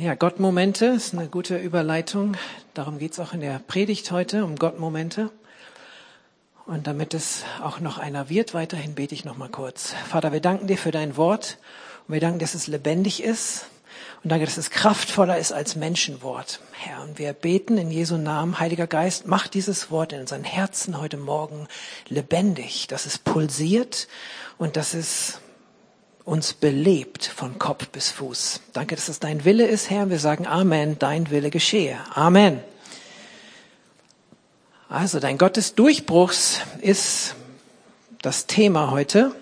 [0.00, 2.34] Ja, Gottmomente ist eine gute Überleitung.
[2.72, 5.30] Darum geht es auch in der Predigt heute, um Gottmomente.
[6.64, 9.92] Und damit es auch noch einer wird, weiterhin bete ich noch mal kurz.
[10.08, 11.58] Vater, wir danken dir für dein Wort
[12.08, 13.66] und wir danken, dass es lebendig ist
[14.24, 16.60] und danke, dass es kraftvoller ist als Menschenwort.
[16.72, 20.98] Herr, und wir beten in Jesu Namen, Heiliger Geist, mach dieses Wort in unseren Herzen
[20.98, 21.68] heute Morgen
[22.08, 24.08] lebendig, dass es pulsiert
[24.56, 25.40] und dass es
[26.24, 28.60] uns belebt von Kopf bis Fuß.
[28.72, 30.10] Danke, dass es dein Wille ist, Herr.
[30.10, 31.98] Wir sagen Amen, dein Wille geschehe.
[32.14, 32.60] Amen.
[34.88, 37.36] Also, dein Gott des Durchbruchs ist
[38.22, 39.34] das Thema heute.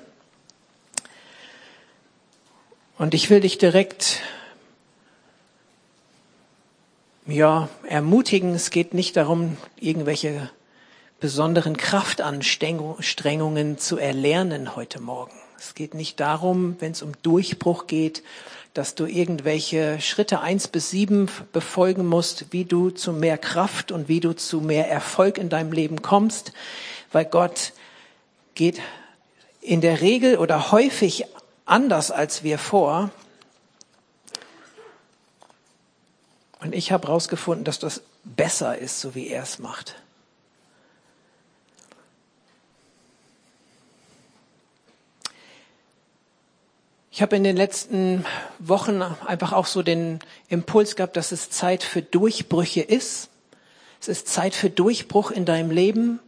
[2.98, 4.20] Und ich will dich direkt,
[7.26, 8.54] ja, ermutigen.
[8.54, 10.50] Es geht nicht darum, irgendwelche
[11.20, 15.37] besonderen Kraftanstrengungen zu erlernen heute Morgen.
[15.58, 18.22] Es geht nicht darum, wenn es um Durchbruch geht,
[18.74, 24.08] dass du irgendwelche Schritte eins bis sieben befolgen musst, wie du zu mehr Kraft und
[24.08, 26.52] wie du zu mehr Erfolg in deinem Leben kommst,
[27.10, 27.72] weil Gott
[28.54, 28.80] geht
[29.60, 31.24] in der Regel oder häufig
[31.64, 33.10] anders als wir vor.
[36.60, 39.96] Und ich habe herausgefunden, dass das besser ist, so wie er es macht.
[47.18, 48.24] Ich habe in den letzten
[48.60, 53.28] Wochen einfach auch so den Impuls gehabt, dass es Zeit für Durchbrüche ist.
[54.00, 56.20] Es ist Zeit für Durchbruch in deinem Leben.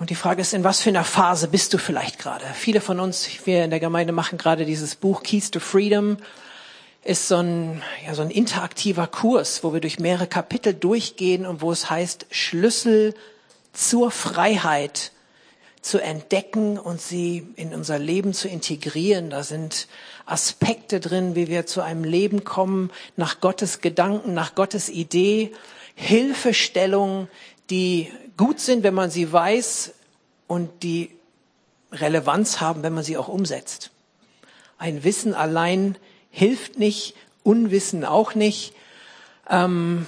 [0.00, 2.44] Und die Frage ist, in was für einer Phase bist du vielleicht gerade?
[2.54, 6.16] Viele von uns, wir in der Gemeinde machen gerade dieses Buch Keys to Freedom.
[7.04, 11.60] Ist so ein, ja, so ein interaktiver Kurs, wo wir durch mehrere Kapitel durchgehen und
[11.60, 13.14] wo es heißt Schlüssel
[13.72, 15.12] zur Freiheit
[15.82, 19.30] zu entdecken und sie in unser Leben zu integrieren.
[19.30, 19.88] Da sind
[20.24, 25.52] Aspekte drin, wie wir zu einem Leben kommen, nach Gottes Gedanken, nach Gottes Idee,
[25.94, 27.28] Hilfestellungen,
[27.68, 29.92] die gut sind, wenn man sie weiß
[30.46, 31.10] und die
[31.90, 33.90] Relevanz haben, wenn man sie auch umsetzt.
[34.78, 35.96] Ein Wissen allein
[36.30, 38.72] hilft nicht, Unwissen auch nicht.
[39.50, 40.06] Ähm,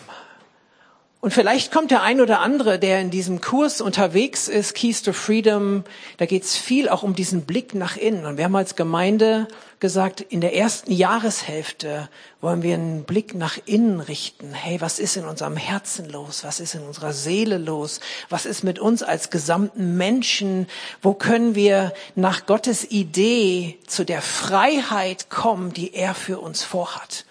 [1.24, 5.14] und vielleicht kommt der ein oder andere, der in diesem Kurs unterwegs ist, Keys to
[5.14, 5.82] Freedom,
[6.18, 8.26] da geht es viel auch um diesen Blick nach innen.
[8.26, 9.48] Und wir haben als Gemeinde
[9.80, 12.10] gesagt, in der ersten Jahreshälfte
[12.42, 14.52] wollen wir einen Blick nach innen richten.
[14.52, 16.44] Hey, was ist in unserem Herzen los?
[16.44, 18.00] Was ist in unserer Seele los?
[18.28, 20.66] Was ist mit uns als gesamten Menschen?
[21.00, 27.24] Wo können wir nach Gottes Idee zu der Freiheit kommen, die er für uns vorhat?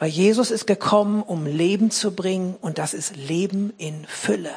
[0.00, 4.54] Weil Jesus ist gekommen, um Leben zu bringen und das ist Leben in Fülle.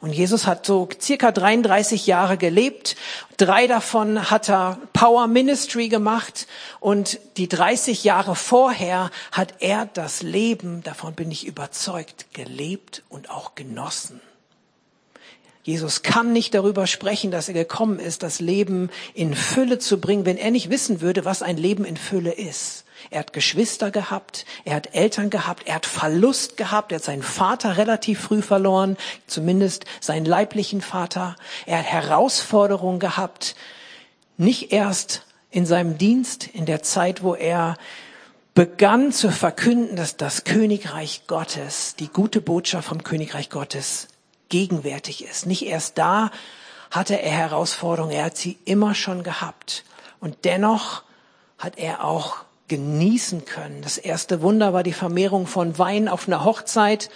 [0.00, 2.96] Und Jesus hat so circa 33 Jahre gelebt.
[3.36, 6.46] Drei davon hat er Power Ministry gemacht
[6.80, 13.28] und die 30 Jahre vorher hat er das Leben, davon bin ich überzeugt, gelebt und
[13.28, 14.20] auch genossen.
[15.62, 20.24] Jesus kann nicht darüber sprechen, dass er gekommen ist, das Leben in Fülle zu bringen,
[20.24, 22.84] wenn er nicht wissen würde, was ein Leben in Fülle ist.
[23.10, 27.22] Er hat Geschwister gehabt, er hat Eltern gehabt, er hat Verlust gehabt, er hat seinen
[27.22, 31.36] Vater relativ früh verloren, zumindest seinen leiblichen Vater.
[31.66, 33.56] Er hat Herausforderungen gehabt,
[34.36, 37.76] nicht erst in seinem Dienst, in der Zeit, wo er
[38.54, 44.08] begann zu verkünden, dass das Königreich Gottes, die gute Botschaft vom Königreich Gottes
[44.48, 45.46] gegenwärtig ist.
[45.46, 46.30] Nicht erst da
[46.90, 49.84] hatte er Herausforderungen, er hat sie immer schon gehabt.
[50.20, 51.02] Und dennoch
[51.58, 52.38] hat er auch
[52.68, 53.82] genießen können.
[53.82, 57.10] Das erste Wunder war die Vermehrung von Wein auf einer Hochzeit.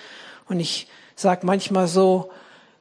[0.48, 2.30] Und ich sag manchmal so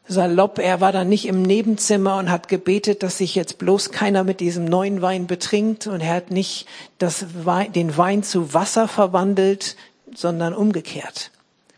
[0.08, 4.24] salopp, er war dann nicht im Nebenzimmer und hat gebetet, dass sich jetzt bloß keiner
[4.24, 5.88] mit diesem neuen Wein betrinkt.
[5.88, 6.68] Und er hat nicht
[6.98, 9.76] das Wein, den Wein zu Wasser verwandelt,
[10.14, 11.32] sondern umgekehrt.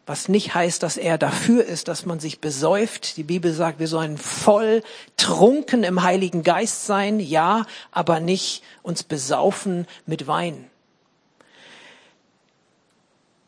[0.06, 3.16] Was nicht heißt, dass er dafür ist, dass man sich besäuft.
[3.16, 4.84] Die Bibel sagt, wir sollen voll
[5.16, 10.66] trunken im Heiligen Geist sein, ja, aber nicht uns besaufen mit Wein.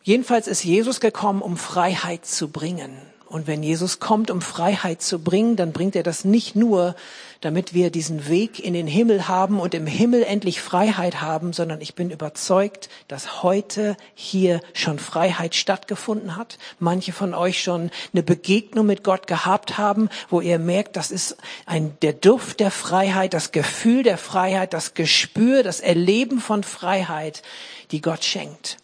[0.05, 2.95] Jedenfalls ist Jesus gekommen, um Freiheit zu bringen.
[3.25, 6.95] Und wenn Jesus kommt, um Freiheit zu bringen, dann bringt er das nicht nur,
[7.41, 11.81] damit wir diesen Weg in den Himmel haben und im Himmel endlich Freiheit haben, sondern
[11.81, 16.59] ich bin überzeugt, dass heute hier schon Freiheit stattgefunden hat.
[16.77, 21.35] Manche von euch schon eine Begegnung mit Gott gehabt haben, wo ihr merkt, das ist
[21.65, 27.41] ein, der Duft der Freiheit, das Gefühl der Freiheit, das Gespür, das Erleben von Freiheit,
[27.89, 28.77] die Gott schenkt.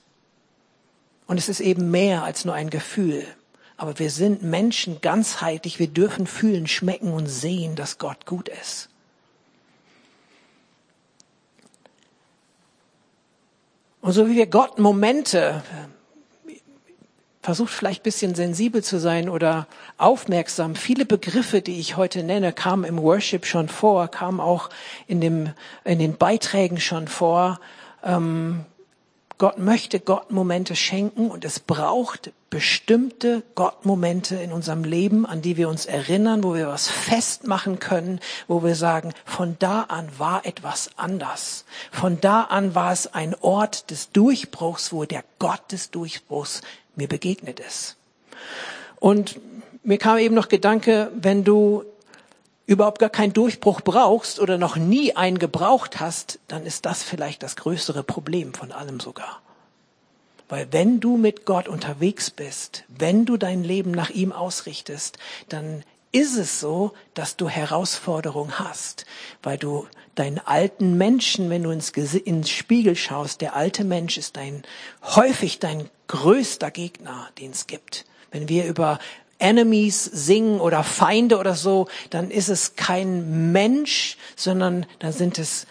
[1.31, 3.25] Und es ist eben mehr als nur ein Gefühl.
[3.77, 5.79] Aber wir sind Menschen ganzheitlich.
[5.79, 8.89] Wir dürfen fühlen, schmecken und sehen, dass Gott gut ist.
[14.01, 15.63] Und so wie wir Gott Momente,
[17.41, 19.67] versucht vielleicht bisschen sensibel zu sein oder
[19.97, 20.75] aufmerksam.
[20.75, 24.69] Viele Begriffe, die ich heute nenne, kamen im Worship schon vor, kamen auch
[25.07, 25.53] in, dem,
[25.85, 27.61] in den Beiträgen schon vor.
[28.03, 28.65] Ähm,
[29.41, 35.67] Gott möchte Gott-Momente schenken und es braucht bestimmte Gott-Momente in unserem Leben, an die wir
[35.67, 40.91] uns erinnern, wo wir was festmachen können, wo wir sagen, von da an war etwas
[40.95, 41.65] anders.
[41.91, 46.61] Von da an war es ein Ort des Durchbruchs, wo der Gott des Durchbruchs
[46.95, 47.95] mir begegnet ist.
[48.99, 49.39] Und
[49.81, 51.83] mir kam eben noch Gedanke, wenn du
[52.71, 57.43] überhaupt gar keinen Durchbruch brauchst oder noch nie einen gebraucht hast, dann ist das vielleicht
[57.43, 59.41] das größere Problem von allem sogar.
[60.47, 65.17] Weil wenn du mit Gott unterwegs bist, wenn du dein Leben nach ihm ausrichtest,
[65.49, 65.83] dann
[66.13, 69.05] ist es so, dass du Herausforderungen hast,
[69.43, 74.35] weil du deinen alten Menschen, wenn du ins, ins Spiegel schaust, der alte Mensch ist
[74.37, 74.63] dein,
[75.03, 78.05] häufig dein größter Gegner, den es gibt.
[78.31, 78.99] Wenn wir über
[79.41, 85.67] Enemies singen oder Feinde oder so, dann ist es kein Mensch, sondern dann sind es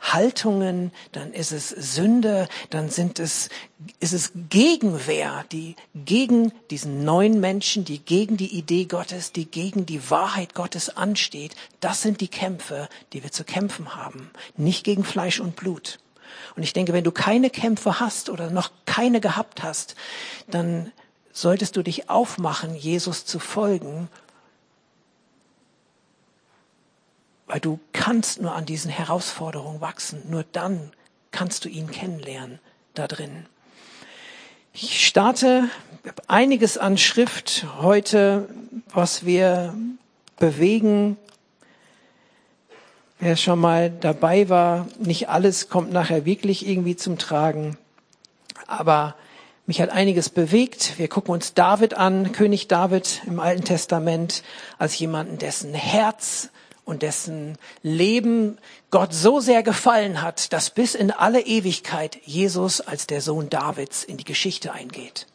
[0.00, 3.48] Haltungen, dann ist es Sünde, dann sind es,
[3.98, 9.86] ist es Gegenwehr, die gegen diesen neuen Menschen, die gegen die Idee Gottes, die gegen
[9.86, 11.56] die Wahrheit Gottes ansteht.
[11.80, 14.30] Das sind die Kämpfe, die wir zu kämpfen haben.
[14.56, 15.98] Nicht gegen Fleisch und Blut.
[16.56, 19.96] Und ich denke, wenn du keine Kämpfe hast oder noch keine gehabt hast,
[20.48, 20.92] dann
[21.40, 24.08] solltest du dich aufmachen, Jesus zu folgen
[27.48, 30.22] Weil du kannst nur an diesen Herausforderungen wachsen.
[30.28, 30.92] Nur dann
[31.30, 32.60] kannst du ihn kennenlernen
[32.94, 33.46] da drin.
[34.74, 35.70] Ich starte
[36.26, 38.48] einiges an Schrift heute,
[38.92, 39.74] was wir
[40.38, 41.16] bewegen.
[43.18, 47.78] Wer schon mal dabei war, nicht alles kommt nachher wirklich irgendwie zum Tragen.
[48.66, 49.16] Aber
[49.68, 50.98] mich hat einiges bewegt.
[50.98, 54.42] Wir gucken uns David an, König David im Alten Testament,
[54.78, 56.48] als jemanden, dessen Herz
[56.86, 58.56] und dessen Leben
[58.90, 64.04] Gott so sehr gefallen hat, dass bis in alle Ewigkeit Jesus als der Sohn Davids
[64.04, 65.26] in die Geschichte eingeht.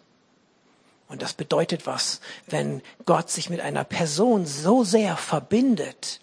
[1.08, 6.22] Und das bedeutet was, wenn Gott sich mit einer Person so sehr verbindet.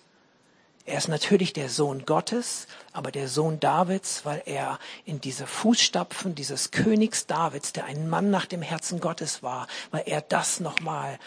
[0.90, 6.34] Er ist natürlich der Sohn Gottes, aber der Sohn Davids, weil er in diese Fußstapfen
[6.34, 11.20] dieses Königs Davids, der ein Mann nach dem Herzen Gottes war, weil er das nochmal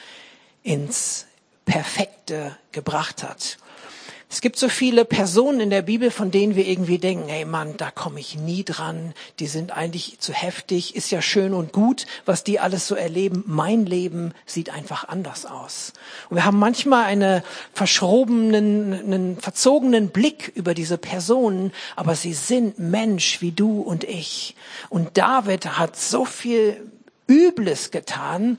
[0.64, 1.28] ins
[1.64, 3.58] Perfekte gebracht hat.
[4.34, 7.78] Es gibt so viele Personen in der Bibel, von denen wir irgendwie denken, hey Mann,
[7.78, 12.08] da komme ich nie dran, die sind eigentlich zu heftig, ist ja schön und gut,
[12.26, 13.44] was die alles so erleben.
[13.46, 15.94] Mein Leben sieht einfach anders aus.
[16.32, 17.44] Und wir haben manchmal einen
[17.74, 24.56] verschrobenen, einen verzogenen Blick über diese Personen, aber sie sind Mensch wie du und ich.
[24.90, 26.90] Und David hat so viel
[27.28, 28.58] Übles getan,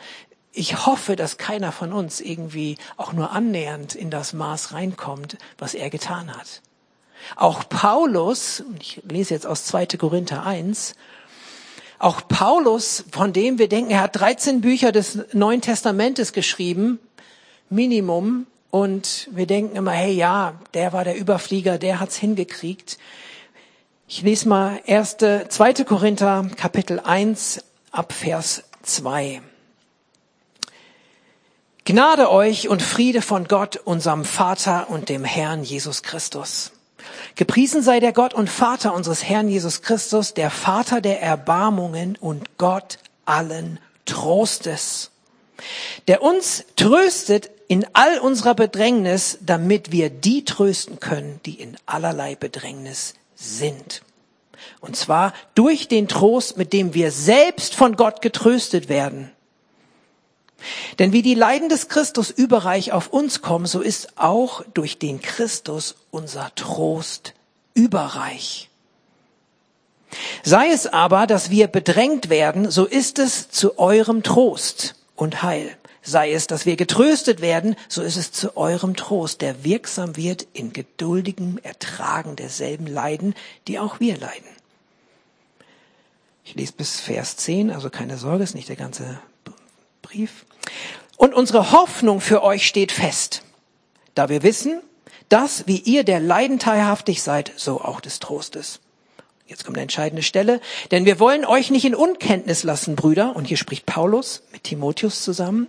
[0.54, 5.74] ich hoffe, dass keiner von uns irgendwie auch nur annähernd in das Maß reinkommt, was
[5.74, 6.62] er getan hat.
[7.36, 9.86] Auch Paulus, ich lese jetzt aus 2.
[9.98, 10.94] Korinther 1,
[11.98, 17.00] auch Paulus, von dem wir denken, er hat 13 Bücher des Neuen Testamentes geschrieben,
[17.70, 22.98] Minimum, und wir denken immer, hey ja, der war der Überflieger, der hat's hingekriegt.
[24.08, 25.16] Ich lese mal 1.
[25.48, 25.84] 2.
[25.84, 29.40] Korinther Kapitel 1 ab Vers 2.
[31.86, 36.72] Gnade euch und Friede von Gott, unserem Vater und dem Herrn Jesus Christus.
[37.34, 42.56] Gepriesen sei der Gott und Vater unseres Herrn Jesus Christus, der Vater der Erbarmungen und
[42.56, 45.10] Gott allen Trostes,
[46.08, 52.34] der uns tröstet in all unserer Bedrängnis, damit wir die trösten können, die in allerlei
[52.34, 54.00] Bedrängnis sind.
[54.80, 59.33] Und zwar durch den Trost, mit dem wir selbst von Gott getröstet werden
[60.98, 65.20] denn wie die Leiden des Christus überreich auf uns kommen, so ist auch durch den
[65.20, 67.34] Christus unser Trost
[67.74, 68.70] überreich.
[70.42, 75.76] Sei es aber, dass wir bedrängt werden, so ist es zu eurem Trost und Heil.
[76.02, 80.46] Sei es, dass wir getröstet werden, so ist es zu eurem Trost, der wirksam wird
[80.52, 83.34] in geduldigem Ertragen derselben Leiden,
[83.66, 84.48] die auch wir leiden.
[86.44, 89.18] Ich lese bis Vers 10, also keine Sorge, ist nicht der ganze
[90.02, 90.44] Brief.
[91.16, 93.42] Und unsere Hoffnung für euch steht fest,
[94.14, 94.80] da wir wissen,
[95.28, 98.80] dass, wie ihr der Leiden teilhaftig seid, so auch des Trostes.
[99.46, 103.44] Jetzt kommt eine entscheidende Stelle, denn wir wollen euch nicht in Unkenntnis lassen, Brüder, und
[103.44, 105.68] hier spricht Paulus mit Timotheus zusammen,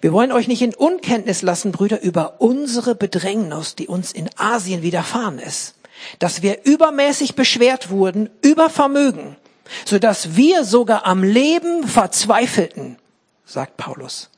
[0.00, 4.82] wir wollen euch nicht in Unkenntnis lassen, Brüder, über unsere Bedrängnis, die uns in Asien
[4.82, 5.76] widerfahren ist,
[6.18, 9.36] dass wir übermäßig beschwert wurden, über Vermögen,
[9.84, 12.98] so dass wir sogar am Leben verzweifelten,
[13.44, 14.31] sagt Paulus.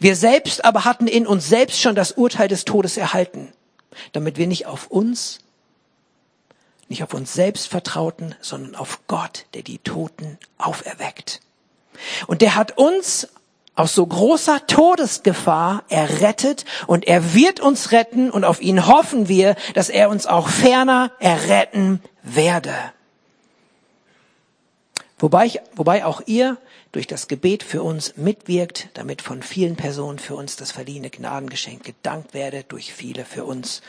[0.00, 3.52] Wir selbst aber hatten in uns selbst schon das Urteil des Todes erhalten,
[4.12, 5.40] damit wir nicht auf uns,
[6.88, 11.40] nicht auf uns selbst vertrauten, sondern auf Gott, der die Toten auferweckt.
[12.26, 13.28] Und der hat uns
[13.74, 19.54] aus so großer Todesgefahr errettet und er wird uns retten und auf ihn hoffen wir,
[19.74, 22.74] dass er uns auch ferner erretten werde.
[25.18, 26.58] Wobei, ich, wobei auch ihr
[26.92, 31.84] durch das Gebet für uns mitwirkt, damit von vielen Personen für uns das verliehene Gnadengeschenk
[31.84, 33.82] gedankt werde, durch viele für uns.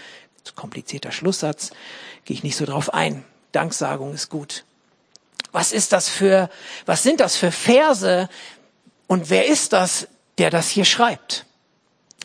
[0.55, 1.69] Komplizierter Schlusssatz,
[2.25, 3.23] gehe ich nicht so drauf ein.
[3.51, 4.65] Danksagung ist gut.
[5.51, 6.49] Was ist das für,
[6.87, 8.29] was sind das für Verse
[9.05, 10.07] und wer ist das,
[10.39, 11.45] der das hier schreibt?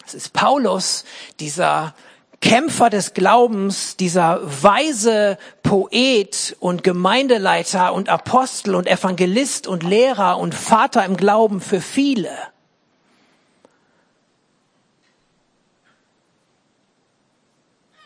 [0.07, 1.05] Es ist Paulus,
[1.41, 1.95] dieser
[2.41, 10.55] Kämpfer des Glaubens, dieser weise Poet und Gemeindeleiter und Apostel und Evangelist und Lehrer und
[10.55, 12.31] Vater im Glauben für viele.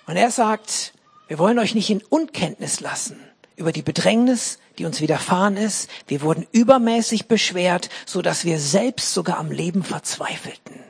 [0.07, 0.95] Und er sagt,
[1.27, 3.21] wir wollen euch nicht in Unkenntnis lassen
[3.57, 5.91] über die Bedrängnis, die uns widerfahren ist.
[6.07, 10.88] Wir wurden übermäßig beschwert, so dass wir selbst sogar am Leben verzweifelten.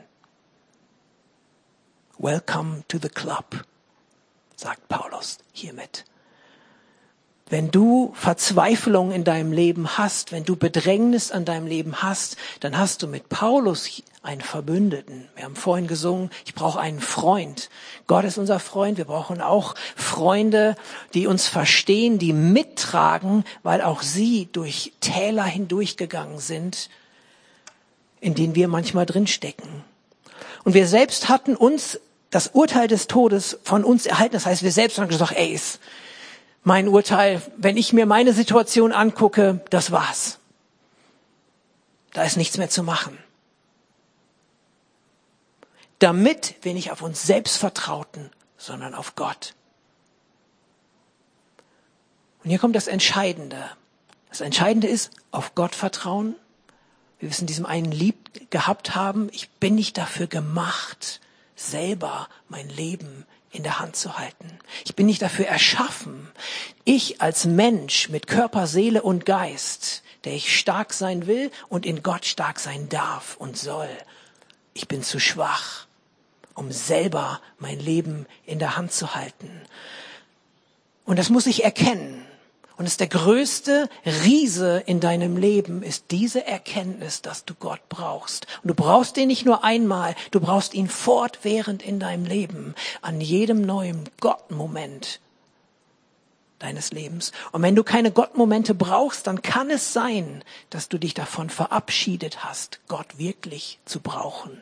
[2.21, 3.63] Welcome to the club,
[4.57, 6.03] sagt Paulus hiermit.
[7.49, 12.77] Wenn du Verzweiflung in deinem Leben hast, wenn du Bedrängnis an deinem Leben hast, dann
[12.77, 15.29] hast du mit Paulus einen Verbündeten.
[15.37, 17.69] Wir haben vorhin gesungen, ich brauche einen Freund.
[18.05, 18.97] Gott ist unser Freund.
[18.97, 20.75] Wir brauchen auch Freunde,
[21.13, 26.89] die uns verstehen, die mittragen, weil auch sie durch Täler hindurchgegangen sind,
[28.19, 29.85] in denen wir manchmal drinstecken.
[30.65, 31.97] Und wir selbst hatten uns
[32.29, 34.33] das Urteil des Todes von uns erhalten.
[34.33, 35.79] Das heißt, wir selbst haben gesagt, ey, ist
[36.63, 40.39] mein Urteil, wenn ich mir meine Situation angucke, das war's.
[42.13, 43.17] Da ist nichts mehr zu machen.
[45.99, 49.53] Damit wir nicht auf uns selbst vertrauten, sondern auf Gott.
[52.43, 53.69] Und hier kommt das Entscheidende.
[54.29, 56.35] Das Entscheidende ist, auf Gott vertrauen.
[57.19, 59.29] Wir wissen, diesem einen Lieb gehabt haben.
[59.33, 61.19] Ich bin nicht dafür gemacht,
[61.59, 64.59] selber mein Leben in der Hand zu halten.
[64.85, 66.29] Ich bin nicht dafür erschaffen.
[66.85, 72.03] Ich als Mensch mit Körper, Seele und Geist, der ich stark sein will und in
[72.03, 73.89] Gott stark sein darf und soll.
[74.73, 75.87] Ich bin zu schwach,
[76.53, 79.49] um selber mein Leben in der Hand zu halten.
[81.05, 82.25] Und das muss ich erkennen.
[82.79, 87.81] Und es ist der größte Riese in deinem Leben, ist diese Erkenntnis, dass du Gott
[87.89, 88.47] brauchst.
[88.63, 93.19] Und du brauchst ihn nicht nur einmal, du brauchst ihn fortwährend in deinem Leben, an
[93.19, 95.19] jedem neuen Gottmoment
[96.59, 97.33] deines Lebens.
[97.51, 102.45] Und wenn du keine Gottmomente brauchst, dann kann es sein, dass du dich davon verabschiedet
[102.45, 104.61] hast, Gott wirklich zu brauchen.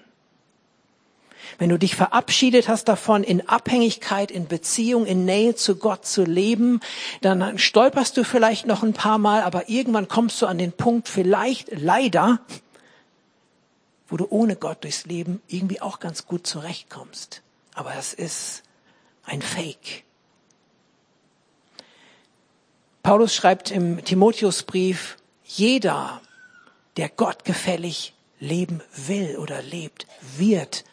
[1.58, 6.24] Wenn du dich verabschiedet hast davon, in Abhängigkeit, in Beziehung, in Nähe zu Gott zu
[6.24, 6.80] leben,
[7.22, 11.08] dann stolperst du vielleicht noch ein paar Mal, aber irgendwann kommst du an den Punkt,
[11.08, 12.40] vielleicht leider,
[14.08, 17.42] wo du ohne Gott durchs Leben irgendwie auch ganz gut zurechtkommst.
[17.74, 18.64] Aber das ist
[19.26, 20.04] ein Fake.
[23.04, 26.22] Paulus schreibt im Timotheusbrief, jeder,
[26.98, 30.84] der Gott gefällig leben will oder lebt, wird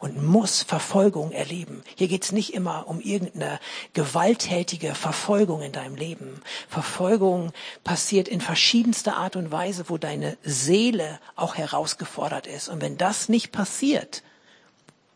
[0.00, 1.84] und muss Verfolgung erleben.
[1.94, 3.60] Hier geht's nicht immer um irgendeine
[3.92, 6.40] gewalttätige Verfolgung in deinem Leben.
[6.68, 7.52] Verfolgung
[7.84, 12.68] passiert in verschiedenster Art und Weise, wo deine Seele auch herausgefordert ist.
[12.68, 14.22] Und wenn das nicht passiert,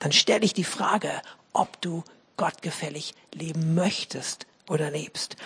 [0.00, 1.10] dann stelle ich die Frage,
[1.54, 2.04] ob du
[2.36, 5.36] gottgefällig leben möchtest oder lebst.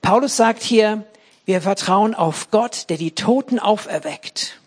[0.00, 1.04] Paulus sagt hier,
[1.44, 4.61] wir vertrauen auf Gott, der die Toten auferweckt.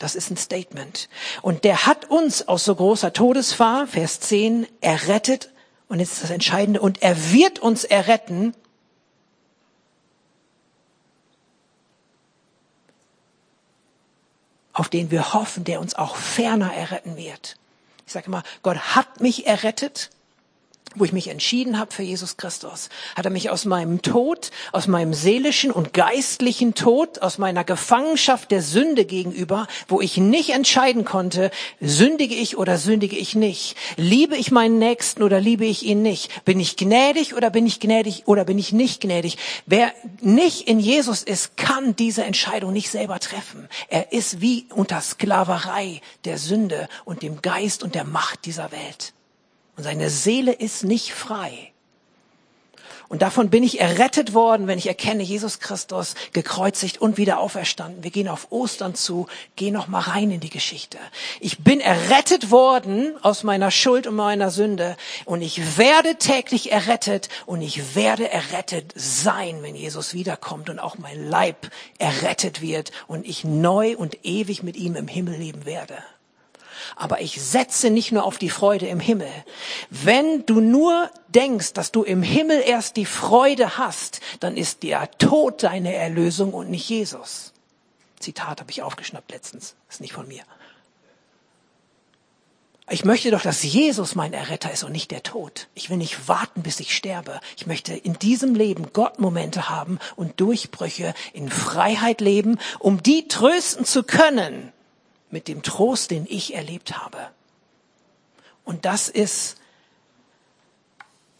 [0.00, 1.10] Das ist ein Statement.
[1.42, 5.52] Und der hat uns aus so großer Todesfahr, Vers 10, errettet.
[5.88, 6.80] Und jetzt ist das Entscheidende.
[6.80, 8.54] Und er wird uns erretten.
[14.72, 17.56] auf den wir hoffen, der uns auch ferner erretten wird.
[18.06, 20.08] Ich sage immer, Gott hat mich errettet
[20.96, 24.88] wo ich mich entschieden habe für Jesus Christus, hat er mich aus meinem Tod, aus
[24.88, 31.04] meinem seelischen und geistlichen Tod, aus meiner Gefangenschaft der Sünde gegenüber, wo ich nicht entscheiden
[31.04, 36.02] konnte, sündige ich oder sündige ich nicht, liebe ich meinen Nächsten oder liebe ich ihn
[36.02, 39.38] nicht, bin ich gnädig oder bin ich gnädig oder bin ich nicht gnädig.
[39.66, 43.68] Wer nicht in Jesus ist, kann diese Entscheidung nicht selber treffen.
[43.88, 49.12] Er ist wie unter Sklaverei der Sünde und dem Geist und der Macht dieser Welt.
[49.80, 51.72] Und seine Seele ist nicht frei.
[53.08, 58.04] Und davon bin ich errettet worden, wenn ich erkenne, Jesus Christus gekreuzigt und wieder auferstanden.
[58.04, 60.98] Wir gehen auf Ostern zu, gehen noch mal rein in die Geschichte.
[61.40, 67.30] Ich bin errettet worden aus meiner Schuld und meiner Sünde und ich werde täglich errettet
[67.46, 73.26] und ich werde errettet sein, wenn Jesus wiederkommt und auch mein Leib errettet wird und
[73.26, 75.96] ich neu und ewig mit ihm im Himmel leben werde
[76.96, 79.30] aber ich setze nicht nur auf die Freude im Himmel.
[79.90, 85.10] Wenn du nur denkst, dass du im Himmel erst die Freude hast, dann ist der
[85.12, 87.52] Tod deine Erlösung und nicht Jesus.
[88.18, 90.42] Zitat habe ich aufgeschnappt letztens, ist nicht von mir.
[92.92, 95.68] Ich möchte doch, dass Jesus mein Erretter ist und nicht der Tod.
[95.74, 97.40] Ich will nicht warten, bis ich sterbe.
[97.56, 103.84] Ich möchte in diesem Leben Gottmomente haben und Durchbrüche in Freiheit leben, um die trösten
[103.84, 104.72] zu können,
[105.30, 107.18] mit dem Trost, den ich erlebt habe.
[108.64, 109.56] Und das ist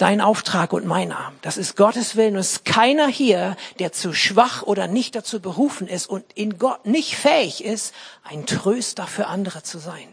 [0.01, 1.33] dein Auftrag und meiner.
[1.43, 2.37] Das ist Gottes Willen.
[2.37, 6.87] Es ist keiner hier, der zu schwach oder nicht dazu berufen ist und in Gott
[6.87, 7.95] nicht fähig ist,
[8.25, 10.09] ein Tröster für andere zu sein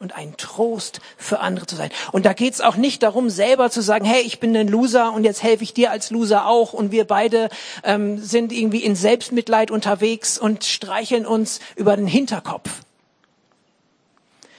[0.00, 1.90] und ein Trost für andere zu sein.
[2.10, 5.22] Und da geht's auch nicht darum, selber zu sagen, hey, ich bin ein Loser und
[5.22, 7.48] jetzt helfe ich dir als Loser auch und wir beide
[7.84, 12.68] ähm, sind irgendwie in Selbstmitleid unterwegs und streicheln uns über den Hinterkopf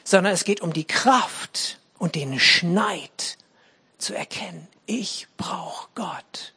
[0.03, 3.37] sondern es geht um die Kraft und den Schneid
[3.97, 4.67] zu erkennen.
[4.85, 6.53] Ich brauche Gott.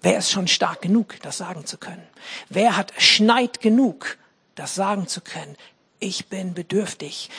[0.00, 2.06] Wer ist schon stark genug, das sagen zu können?
[2.48, 4.16] Wer hat Schneid genug,
[4.54, 5.56] das sagen zu können?
[5.98, 7.30] Ich bin bedürftig.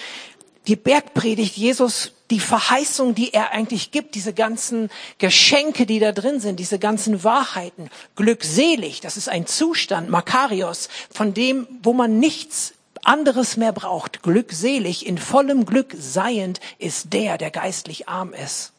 [0.68, 6.40] Die Bergpredigt, Jesus, die Verheißung, die er eigentlich gibt, diese ganzen Geschenke, die da drin
[6.40, 12.74] sind, diese ganzen Wahrheiten, glückselig, das ist ein Zustand, Makarios, von dem, wo man nichts
[13.03, 14.24] anderes mehr braucht.
[14.24, 18.74] Glückselig, in vollem Glück seiend ist der, der geistlich arm ist.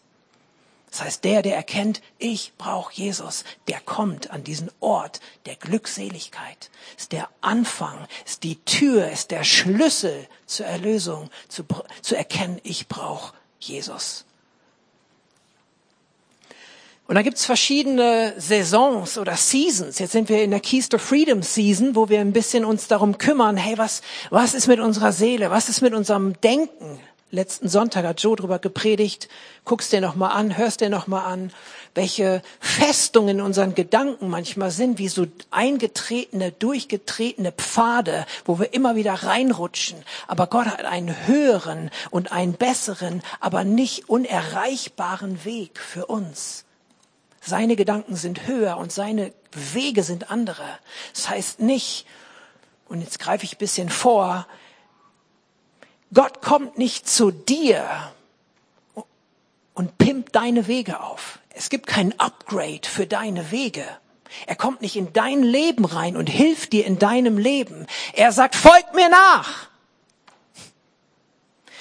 [0.91, 6.71] Das heißt, der, der erkennt, ich brauche Jesus, der kommt an diesen Ort der Glückseligkeit.
[6.97, 11.65] Ist der Anfang, ist die Tür, ist der Schlüssel zur Erlösung, zu,
[12.03, 14.25] zu erkennen, ich brauche Jesus.
[17.11, 19.99] Und da gibt's verschiedene Saisons oder Seasons.
[19.99, 23.19] Jetzt sind wir in der Keys to Freedom Season, wo wir ein bisschen uns darum
[23.19, 25.51] kümmern, hey, was, was ist mit unserer Seele?
[25.51, 27.01] Was ist mit unserem Denken?
[27.33, 29.29] Letzten Sonntag hat Joe drüber gepredigt.
[29.65, 31.51] Guckst dir nochmal an, hörst dir nochmal an,
[31.97, 38.95] welche Festungen in unseren Gedanken manchmal sind, wie so eingetretene, durchgetretene Pfade, wo wir immer
[38.95, 39.99] wieder reinrutschen.
[40.29, 46.67] Aber Gott hat einen höheren und einen besseren, aber nicht unerreichbaren Weg für uns.
[47.41, 50.65] Seine Gedanken sind höher und seine Wege sind andere.
[51.15, 52.07] Das heißt nicht,
[52.89, 54.47] und jetzt greife ich ein bisschen vor,
[56.13, 58.13] Gott kommt nicht zu dir
[59.75, 61.39] und pimpt deine Wege auf.
[61.51, 63.85] Es gibt kein Upgrade für deine Wege.
[64.47, 67.87] Er kommt nicht in dein Leben rein und hilft dir in deinem Leben.
[68.13, 69.70] Er sagt, folgt mir nach.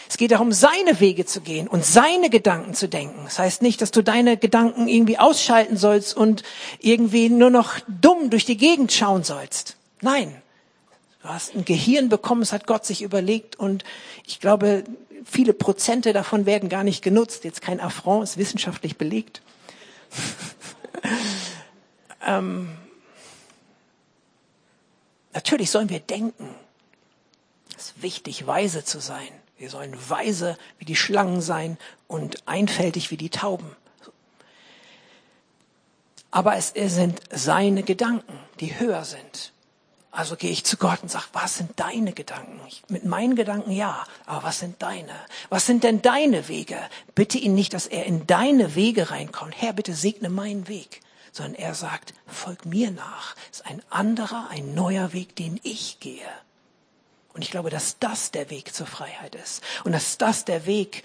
[0.10, 3.22] Es geht darum, seine Wege zu gehen und seine Gedanken zu denken.
[3.26, 6.42] Das heißt nicht, dass du deine Gedanken irgendwie ausschalten sollst und
[6.80, 9.78] irgendwie nur noch dumm durch die Gegend schauen sollst.
[10.02, 10.42] Nein.
[11.22, 13.84] Du hast ein Gehirn bekommen, es hat Gott sich überlegt und
[14.26, 14.84] ich glaube,
[15.26, 17.44] viele Prozente davon werden gar nicht genutzt.
[17.44, 19.44] Jetzt kein Affront, ist wissenschaftlich belegt.
[22.26, 22.70] ähm,
[25.34, 26.50] natürlich sollen wir denken.
[27.78, 29.30] Es ist wichtig, weise zu sein.
[29.60, 33.76] Wir sollen weise wie die Schlangen sein und einfältig wie die Tauben.
[36.32, 39.52] Aber es sind seine Gedanken, die höher sind.
[40.12, 42.60] Also gehe ich zu Gott und sage, was sind deine Gedanken?
[42.68, 45.14] Ich, mit meinen Gedanken ja, aber was sind deine?
[45.50, 46.78] Was sind denn deine Wege?
[47.14, 49.56] Bitte ihn nicht, dass er in deine Wege reinkommt.
[49.62, 51.02] Herr, bitte segne meinen Weg.
[51.32, 53.36] Sondern er sagt, folg mir nach.
[53.52, 56.26] Es ist ein anderer, ein neuer Weg, den ich gehe.
[57.40, 59.64] Und ich glaube, dass das der Weg zur Freiheit ist.
[59.86, 61.04] Und dass das der Weg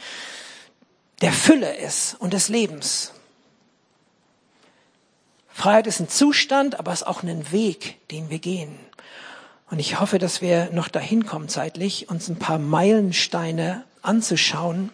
[1.20, 3.12] der Fülle ist und des Lebens.
[5.48, 8.76] Freiheit ist ein Zustand, aber es ist auch ein Weg, den wir gehen.
[9.70, 14.90] Und ich hoffe, dass wir noch dahin kommen zeitlich, uns ein paar Meilensteine anzuschauen,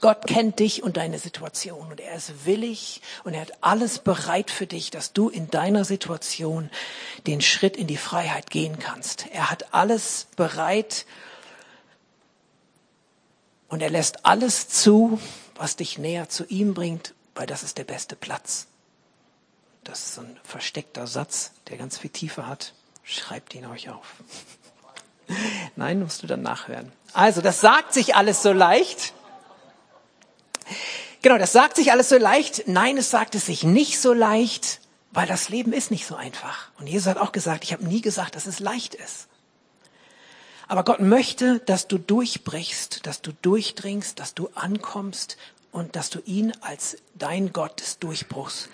[0.00, 4.50] Gott kennt dich und deine Situation und er ist willig und er hat alles bereit
[4.50, 6.70] für dich, dass du in deiner Situation
[7.26, 9.26] den Schritt in die Freiheit gehen kannst.
[9.32, 11.04] Er hat alles bereit
[13.68, 15.20] und er lässt alles zu,
[15.56, 18.68] was dich näher zu ihm bringt, weil das ist der beste Platz.
[19.82, 22.72] Das ist ein versteckter Satz, der ganz viel Tiefe hat.
[23.02, 24.06] Schreibt ihn euch auf.
[25.76, 26.92] Nein, musst du dann nachhören.
[27.14, 29.14] Also, das sagt sich alles so leicht.
[31.22, 32.68] Genau, das sagt sich alles so leicht.
[32.68, 36.70] Nein, es sagt es sich nicht so leicht, weil das Leben ist nicht so einfach.
[36.78, 39.28] Und Jesus hat auch gesagt, ich habe nie gesagt, dass es leicht ist.
[40.68, 45.38] Aber Gott möchte, dass du durchbrichst, dass du durchdringst, dass du ankommst
[45.72, 48.68] und dass du ihn als dein Gott des Durchbruchs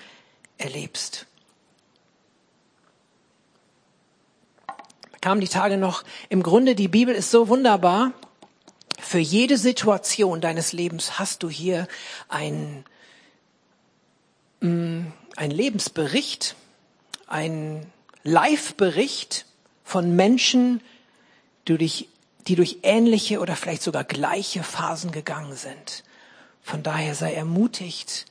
[0.58, 1.26] erlebst.
[4.66, 8.12] Da kamen die Tage noch, im Grunde, die Bibel ist so wunderbar.
[9.00, 11.88] Für jede Situation deines Lebens hast du hier
[12.28, 12.84] ein,
[14.60, 16.56] mm, ein Lebensbericht,
[17.26, 17.90] ein
[18.22, 19.46] Live-Bericht
[19.84, 20.80] von Menschen,
[21.68, 22.08] die durch,
[22.46, 26.04] die durch ähnliche oder vielleicht sogar gleiche Phasen gegangen sind.
[26.62, 28.26] Von daher sei ermutigt,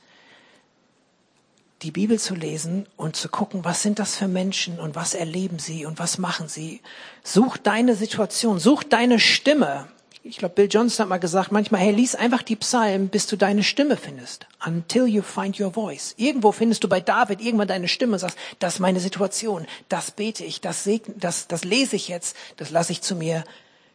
[1.82, 5.58] die Bibel zu lesen und zu gucken, was sind das für Menschen und was erleben
[5.58, 6.80] sie und was machen sie.
[7.22, 9.86] Such deine Situation, such deine Stimme.
[10.26, 13.36] Ich glaube, Bill Johnson hat mal gesagt, manchmal, hey, lies einfach die Psalmen, bis du
[13.36, 14.46] deine Stimme findest.
[14.64, 16.14] Until you find your voice.
[16.16, 20.12] Irgendwo findest du bei David irgendwann deine Stimme und sagst, das ist meine Situation, das
[20.12, 23.44] bete ich, das, segne, das, das lese ich jetzt, das lasse ich zu mir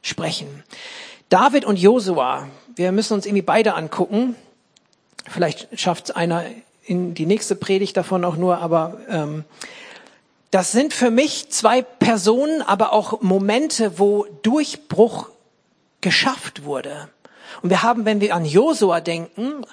[0.03, 0.63] sprechen.
[1.29, 4.35] David und Josua, wir müssen uns irgendwie beide angucken.
[5.27, 6.45] Vielleicht schafft einer
[6.85, 9.45] in die nächste Predigt davon auch nur, aber ähm,
[10.51, 15.29] das sind für mich zwei Personen, aber auch Momente, wo Durchbruch
[16.01, 17.09] geschafft wurde.
[17.61, 19.65] Und wir haben, wenn wir an Josua denken,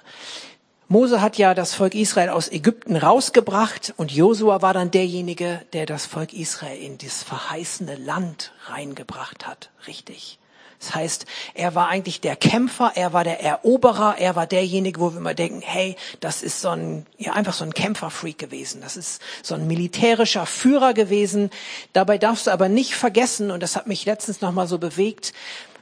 [0.88, 5.84] Mose hat ja das Volk Israel aus Ägypten rausgebracht und Josua war dann derjenige, der
[5.84, 9.70] das Volk Israel in das verheißene Land reingebracht hat.
[9.88, 10.38] Richtig.
[10.78, 15.10] Das heißt, er war eigentlich der Kämpfer, er war der Eroberer, er war derjenige, wo
[15.10, 18.80] wir immer denken, hey, das ist so ein, ja, einfach so ein Kämpferfreak gewesen.
[18.82, 21.50] Das ist so ein militärischer Führer gewesen.
[21.94, 25.32] Dabei darfst du aber nicht vergessen, und das hat mich letztens nochmal so bewegt,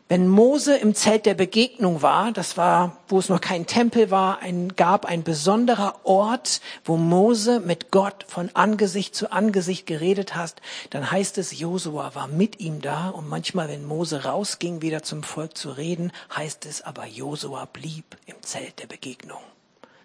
[0.07, 4.41] wenn Mose im Zelt der Begegnung war, das war, wo es noch kein Tempel war,
[4.41, 10.57] ein, gab ein besonderer Ort, wo Mose mit Gott von Angesicht zu Angesicht geredet hat,
[10.91, 15.23] dann heißt es, Josua war mit ihm da und manchmal, wenn Mose rausging, wieder zum
[15.23, 19.41] Volk zu reden, heißt es aber, Josua blieb im Zelt der Begegnung.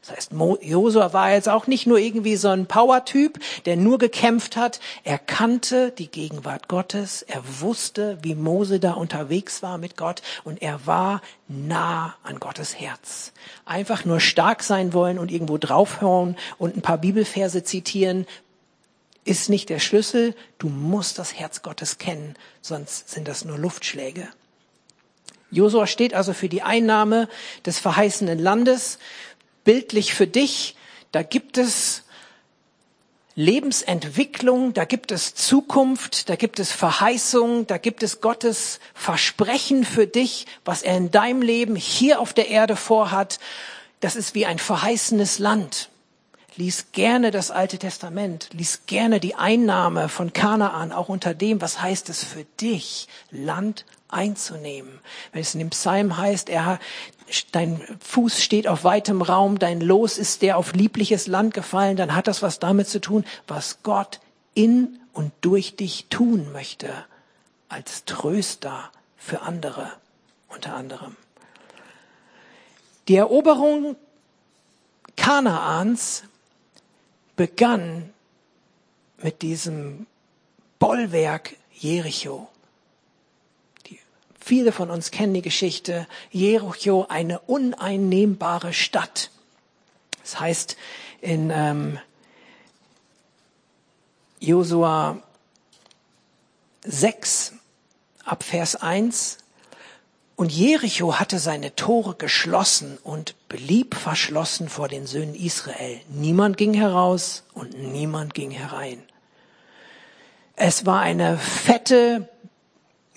[0.02, 0.32] Das heißt,
[0.62, 4.80] Josua war jetzt auch nicht nur irgendwie so ein Power-Typ, der nur gekämpft hat.
[5.04, 7.22] Er kannte die Gegenwart Gottes.
[7.22, 12.80] Er wusste, wie Mose da unterwegs war mit Gott und er war nah an Gottes
[12.80, 13.34] Herz.
[13.66, 18.26] Einfach nur stark sein wollen und irgendwo draufhauen und ein paar Bibelverse zitieren,
[19.26, 20.34] ist nicht der Schlüssel.
[20.58, 24.28] Du musst das Herz Gottes kennen, sonst sind das nur Luftschläge.
[25.52, 27.28] Josua steht also für die Einnahme
[27.66, 29.00] des verheißenen Landes
[29.63, 30.76] bildlich für dich.
[31.12, 32.04] Da gibt es
[33.39, 40.08] Lebensentwicklung, da gibt es Zukunft, da gibt es Verheißung, da gibt es Gottes Versprechen für
[40.08, 43.39] dich, was er in deinem Leben hier auf der Erde vorhat.
[44.02, 45.89] Das ist wie ein verheißenes Land.
[46.58, 51.82] Lies gerne das Alte Testament, lies gerne die Einnahme von Kanaan, auch unter dem, was
[51.82, 55.00] heißt es für dich, Land einzunehmen.
[55.32, 56.80] Wenn es in dem Psalm heißt, er,
[57.52, 62.15] dein Fuß steht auf weitem Raum, dein Los ist der auf liebliches Land gefallen, dann
[62.15, 64.20] hat das was damit zu tun, was Gott
[64.54, 66.92] in und durch dich tun möchte,
[67.68, 69.92] als Tröster für andere
[70.48, 71.15] unter anderem.
[73.08, 73.96] Die Eroberung
[75.15, 76.24] Kanaans
[77.36, 78.13] begann
[79.18, 80.06] mit diesem
[80.80, 82.48] Bollwerk Jericho.
[84.50, 89.30] Viele von uns kennen die Geschichte Jericho, eine uneinnehmbare Stadt.
[90.24, 90.76] Das heißt
[91.22, 92.00] in ähm,
[94.40, 95.22] Josua
[96.84, 97.54] 6
[98.26, 99.38] ab Vers 1,
[100.36, 106.02] und Jericho hatte seine Tore geschlossen und blieb verschlossen vor den Söhnen Israel.
[106.08, 109.04] Niemand ging heraus und niemand ging herein.
[110.56, 112.28] Es war eine fette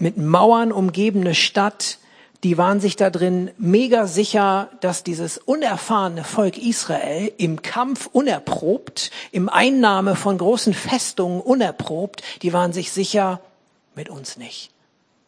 [0.03, 1.99] mit Mauern umgebene Stadt,
[2.43, 9.13] die waren sich da drin mega sicher, dass dieses unerfahrene Volk Israel im Kampf unerprobt,
[9.31, 13.41] im Einnahme von großen Festungen unerprobt, die waren sich sicher,
[13.95, 14.73] mit uns nicht.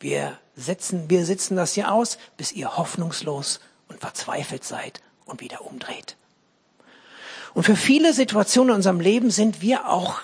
[0.01, 5.65] Wir sitzen, wir sitzen das hier aus, bis ihr hoffnungslos und verzweifelt seid und wieder
[5.65, 6.17] umdreht.
[7.55, 10.21] Und für viele Situationen in unserem Leben sind wir auch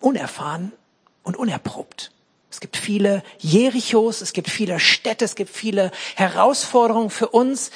[0.00, 0.72] unerfahren
[1.22, 2.13] und unerprobt.
[2.54, 7.72] Es gibt viele Jerichos, es gibt viele Städte, es gibt viele Herausforderungen für uns,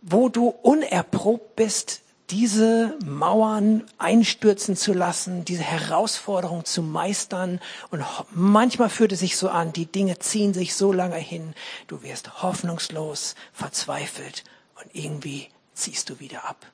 [0.00, 7.60] wo du unerprobt bist, diese Mauern einstürzen zu lassen, diese Herausforderung zu meistern.
[7.90, 11.52] Und manchmal fühlt es sich so an, die Dinge ziehen sich so lange hin,
[11.88, 14.44] du wirst hoffnungslos, verzweifelt
[14.76, 16.64] und irgendwie ziehst du wieder ab.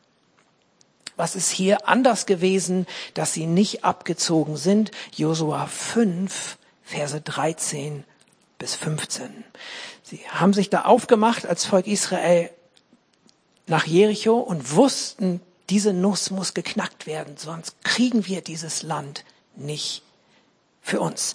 [1.16, 4.90] Was ist hier anders gewesen, dass sie nicht abgezogen sind?
[5.16, 6.57] Josua 5,
[6.88, 8.04] Verse 13
[8.58, 9.44] bis 15.
[10.02, 12.50] Sie haben sich da aufgemacht als Volk Israel
[13.66, 19.24] nach Jericho und wussten, diese Nuss muss geknackt werden, sonst kriegen wir dieses Land
[19.54, 20.02] nicht
[20.80, 21.34] für uns.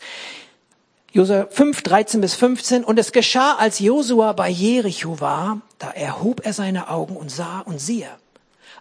[1.12, 2.84] Josua 5, 13 bis 15.
[2.84, 7.60] Und es geschah, als Josua bei Jericho war, da erhob er seine Augen und sah
[7.60, 8.10] und siehe.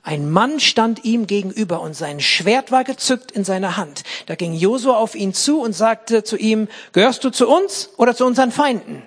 [0.05, 4.03] Ein Mann stand ihm gegenüber und sein Schwert war gezückt in seiner Hand.
[4.27, 8.17] Da ging Josua auf ihn zu und sagte zu ihm, gehörst du zu uns oder
[8.17, 9.03] zu unseren Feinden?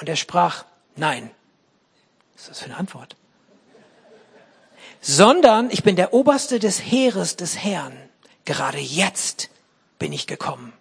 [0.00, 0.64] Und er sprach,
[0.96, 1.30] nein.
[2.32, 3.16] Was ist das für eine Antwort?
[5.02, 7.92] Sondern ich bin der Oberste des Heeres des Herrn.
[8.46, 9.50] Gerade jetzt
[9.98, 10.72] bin ich gekommen.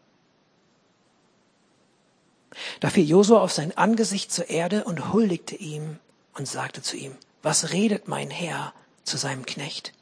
[2.79, 5.99] Da fiel Josua auf sein Angesicht zur Erde und huldigte ihm
[6.35, 9.93] und sagte zu ihm, was redet mein Herr zu seinem Knecht?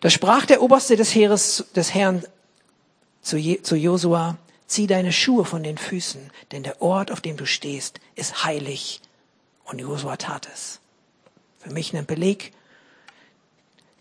[0.00, 2.24] Da sprach der Oberste des Heeres des Herrn
[3.22, 7.36] zu, Je, zu Josua, zieh deine Schuhe von den Füßen, denn der Ort, auf dem
[7.36, 9.00] du stehst, ist heilig.
[9.64, 10.80] Und Josua tat es.
[11.58, 12.52] Für mich ein Beleg.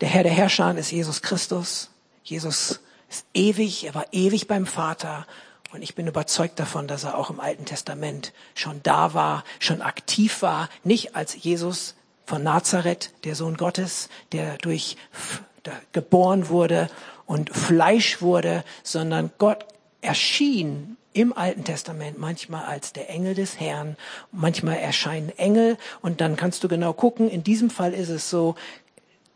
[0.01, 1.89] Der Herr der Herrscher ist Jesus Christus.
[2.23, 5.25] Jesus ist ewig, er war ewig beim Vater
[5.73, 9.81] und ich bin überzeugt davon, dass er auch im Alten Testament schon da war, schon
[9.81, 11.95] aktiv war, nicht als Jesus
[12.25, 14.97] von Nazareth, der Sohn Gottes, der durch
[15.65, 16.89] der geboren wurde
[17.25, 19.65] und Fleisch wurde, sondern Gott
[20.01, 23.95] erschien im Alten Testament manchmal als der Engel des Herrn,
[24.31, 28.55] manchmal erscheinen Engel und dann kannst du genau gucken, in diesem Fall ist es so,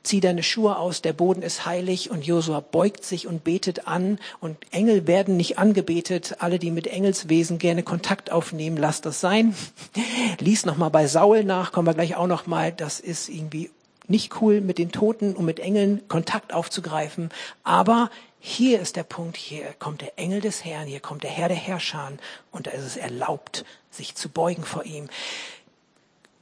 [0.07, 4.19] zieh deine Schuhe aus, der Boden ist heilig und Josua beugt sich und betet an
[4.39, 6.37] und Engel werden nicht angebetet.
[6.39, 9.55] Alle, die mit Engelswesen gerne Kontakt aufnehmen, lasst das sein.
[10.39, 12.71] Lies nochmal bei Saul nach, kommen wir gleich auch nochmal.
[12.71, 13.69] Das ist irgendwie
[14.07, 17.29] nicht cool, mit den Toten und mit Engeln Kontakt aufzugreifen.
[17.63, 21.49] Aber hier ist der Punkt, hier kommt der Engel des Herrn, hier kommt der Herr
[21.49, 22.13] der Herrscher
[22.51, 25.09] und da ist es erlaubt, sich zu beugen vor ihm.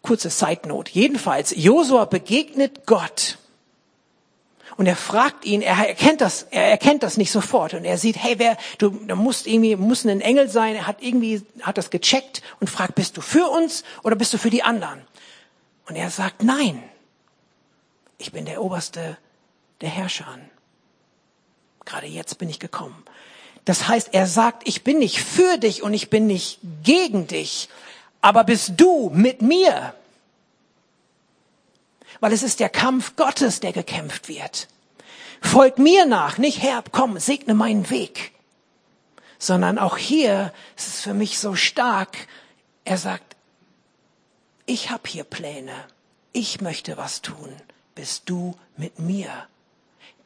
[0.04, 0.92] Kurze Side Note.
[0.94, 3.40] Jedenfalls, Josua begegnet Gott
[4.78, 7.74] und er fragt ihn, er erkennt das, er erkennt das nicht sofort.
[7.74, 10.76] Und er sieht, hey, wer, du, du musst irgendwie, muss ein Engel sein.
[10.76, 14.38] Er hat irgendwie, hat das gecheckt und fragt, bist du für uns oder bist du
[14.38, 15.02] für die anderen?
[15.88, 16.84] Und er sagt, nein.
[18.18, 19.18] Ich bin der Oberste
[19.82, 20.40] der Herrscher.
[21.86, 23.04] Gerade jetzt bin ich gekommen.
[23.64, 27.70] Das heißt, er sagt, ich bin nicht für dich und ich bin nicht gegen dich,
[28.22, 29.94] aber bist du mit mir?
[32.20, 34.68] Weil es ist der Kampf Gottes, der gekämpft wird.
[35.42, 38.32] Folgt mir nach, nicht Herr, komm, segne meinen Weg,
[39.38, 42.28] sondern auch hier ist es für mich so stark.
[42.84, 43.36] Er sagt,
[44.66, 45.86] ich habe hier Pläne,
[46.34, 47.56] ich möchte was tun,
[47.94, 49.48] bist du mit mir.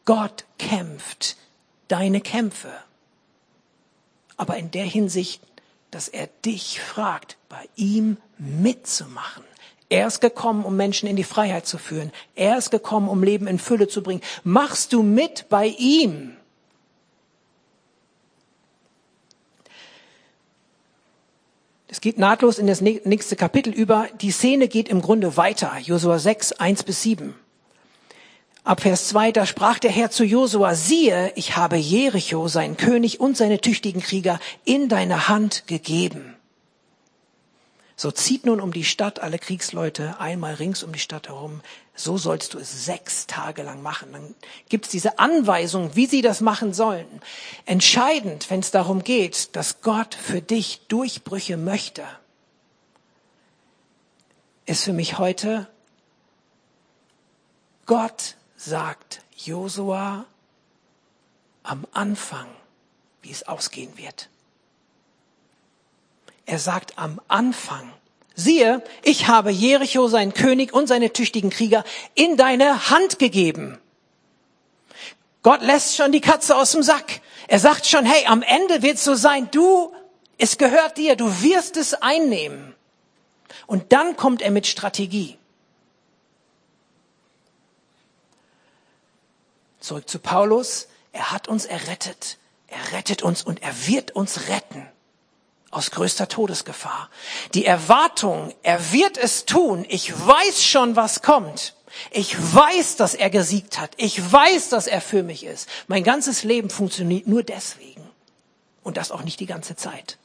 [0.05, 1.37] Gott kämpft
[1.87, 2.71] deine Kämpfe.
[4.37, 5.41] Aber in der Hinsicht,
[5.91, 9.43] dass er dich fragt, bei ihm mitzumachen.
[9.89, 12.11] Er ist gekommen, um Menschen in die Freiheit zu führen.
[12.35, 14.21] Er ist gekommen, um Leben in Fülle zu bringen.
[14.43, 16.35] Machst du mit bei ihm?
[21.87, 24.07] Es geht nahtlos in das nächste Kapitel über.
[24.21, 25.75] Die Szene geht im Grunde weiter.
[25.81, 27.33] Josua 6, 1 bis 7.
[28.63, 33.19] Ab Vers 2, da sprach der Herr zu Josua, siehe, ich habe Jericho, seinen König
[33.19, 36.35] und seine tüchtigen Krieger in deine Hand gegeben.
[37.99, 41.59] So zieht nun um die Stadt alle Kriegsleute einmal rings um die Stadt herum.
[41.93, 44.13] So sollst du es sechs Tage lang machen.
[44.13, 44.35] Dann
[44.69, 47.21] gibt es diese Anweisung, wie sie das machen sollen.
[47.65, 52.05] Entscheidend, wenn es darum geht, dass Gott für dich Durchbrüche möchte,
[54.65, 55.67] ist für mich heute,
[57.85, 60.25] Gott sagt Josua
[61.63, 62.47] am Anfang,
[63.21, 64.29] wie es ausgehen wird.
[66.49, 67.93] Er sagt am Anfang,
[68.33, 71.83] siehe, ich habe Jericho, seinen König und seine tüchtigen Krieger
[72.15, 73.77] in deine Hand gegeben.
[75.43, 77.21] Gott lässt schon die Katze aus dem Sack.
[77.47, 79.93] Er sagt schon, hey, am Ende wird es so sein, du,
[80.39, 82.73] es gehört dir, du wirst es einnehmen.
[83.67, 85.37] Und dann kommt er mit Strategie.
[89.79, 90.87] Zurück zu Paulus.
[91.11, 92.39] Er hat uns errettet.
[92.65, 94.87] Er rettet uns und er wird uns retten
[95.71, 97.09] aus größter Todesgefahr.
[97.53, 99.85] Die Erwartung, er wird es tun.
[99.89, 101.75] Ich weiß schon, was kommt.
[102.11, 103.91] Ich weiß, dass er gesiegt hat.
[103.97, 105.67] Ich weiß, dass er für mich ist.
[105.87, 108.07] Mein ganzes Leben funktioniert nur deswegen.
[108.83, 110.17] Und das auch nicht die ganze Zeit.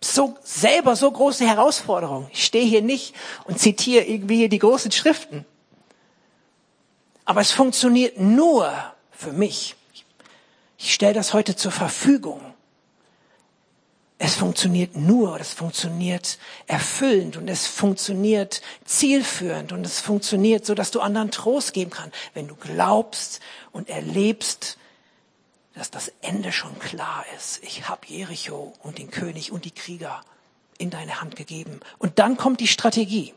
[0.00, 2.28] So selber so große Herausforderung.
[2.32, 5.44] Ich stehe hier nicht und zitiere irgendwie die großen Schriften.
[7.24, 8.72] Aber es funktioniert nur
[9.10, 9.74] für mich.
[10.78, 12.47] Ich stelle das heute zur Verfügung.
[14.20, 20.90] Es funktioniert nur, es funktioniert erfüllend und es funktioniert zielführend und es funktioniert so, dass
[20.90, 24.76] du anderen Trost geben kannst, wenn du glaubst und erlebst,
[25.74, 27.62] dass das Ende schon klar ist.
[27.62, 30.20] Ich habe Jericho und den König und die Krieger
[30.78, 31.78] in deine Hand gegeben.
[31.98, 33.34] Und dann kommt die Strategie.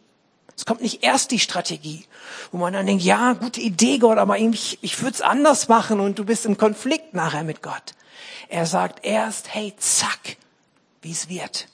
[0.56, 2.06] Es kommt nicht erst die Strategie,
[2.52, 6.00] wo man dann denkt, ja, gute Idee, Gott, aber irgendwie, ich würde es anders machen
[6.00, 7.94] und du bist im Konflikt nachher mit Gott.
[8.50, 10.38] Er sagt erst, hey, zack,
[11.02, 11.68] wie es wird.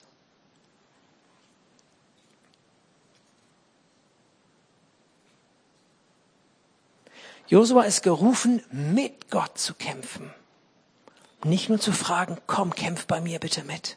[7.47, 10.33] Josua ist gerufen, mit Gott zu kämpfen.
[11.43, 13.95] Nicht nur zu fragen, komm, kämpf bei mir bitte mit.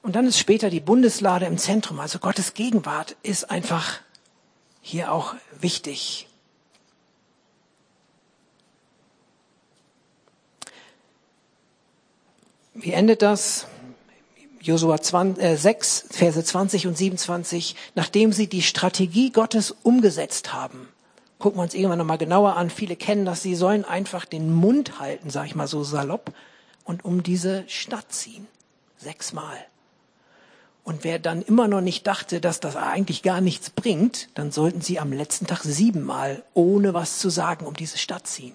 [0.00, 2.00] Und dann ist später die Bundeslade im Zentrum.
[2.00, 3.98] Also Gottes Gegenwart ist einfach
[4.80, 6.27] hier auch wichtig.
[12.80, 13.66] Wie endet das?
[14.60, 20.88] Josua 6, äh, Verse 20 und 27, nachdem sie die Strategie Gottes umgesetzt haben.
[21.40, 22.70] Gucken wir uns irgendwann nochmal genauer an.
[22.70, 23.42] Viele kennen das.
[23.42, 26.32] Sie sollen einfach den Mund halten, sag ich mal so salopp,
[26.84, 28.46] und um diese Stadt ziehen.
[28.96, 29.58] Sechsmal.
[30.84, 34.82] Und wer dann immer noch nicht dachte, dass das eigentlich gar nichts bringt, dann sollten
[34.82, 38.54] sie am letzten Tag siebenmal ohne was zu sagen um diese Stadt ziehen.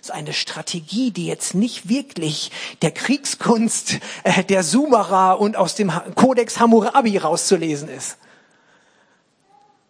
[0.00, 2.50] Ist eine Strategie, die jetzt nicht wirklich
[2.82, 8.16] der Kriegskunst äh, der Sumerer und aus dem Kodex Hammurabi rauszulesen ist.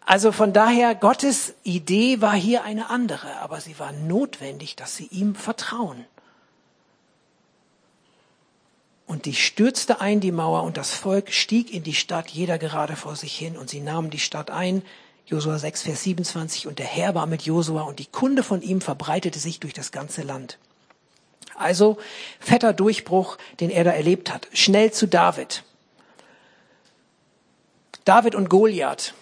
[0.05, 5.07] Also von daher, Gottes Idee war hier eine andere, aber sie war notwendig, dass sie
[5.07, 6.05] ihm vertrauen.
[9.05, 12.95] Und die stürzte ein, die Mauer, und das Volk stieg in die Stadt, jeder gerade
[12.95, 14.83] vor sich hin, und sie nahmen die Stadt ein,
[15.25, 18.81] Josua 6, Vers 27, und der Herr war mit Josua und die Kunde von ihm
[18.81, 20.57] verbreitete sich durch das ganze Land.
[21.55, 21.97] Also
[22.39, 24.47] fetter Durchbruch, den er da erlebt hat.
[24.53, 25.63] Schnell zu David.
[28.03, 29.13] David und Goliath.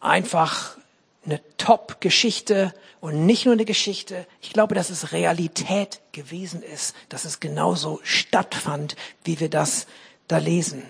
[0.00, 0.76] Einfach
[1.24, 4.26] eine Top-Geschichte und nicht nur eine Geschichte.
[4.40, 9.86] Ich glaube, dass es Realität gewesen ist, dass es genauso stattfand, wie wir das
[10.30, 10.82] da lesen.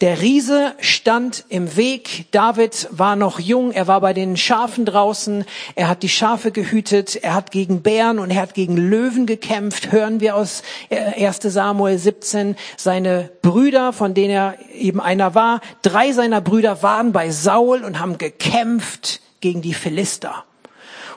[0.00, 2.26] Der Riese stand im Weg.
[2.30, 3.70] David war noch jung.
[3.72, 5.44] Er war bei den Schafen draußen.
[5.74, 7.16] Er hat die Schafe gehütet.
[7.16, 9.92] Er hat gegen Bären und er hat gegen Löwen gekämpft.
[9.92, 12.56] Hören wir aus 1 Samuel 17.
[12.76, 18.00] Seine Brüder, von denen er eben einer war, drei seiner Brüder waren bei Saul und
[18.00, 20.44] haben gekämpft gegen die Philister.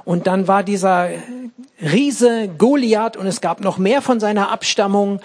[0.06, 1.10] Und dann war dieser
[1.82, 5.19] Riese Goliath und es gab noch mehr von seiner Abstammung.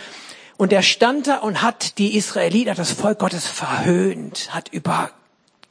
[0.62, 5.10] Und er stand da und hat die Israeliter, das Volk Gottes verhöhnt, hat über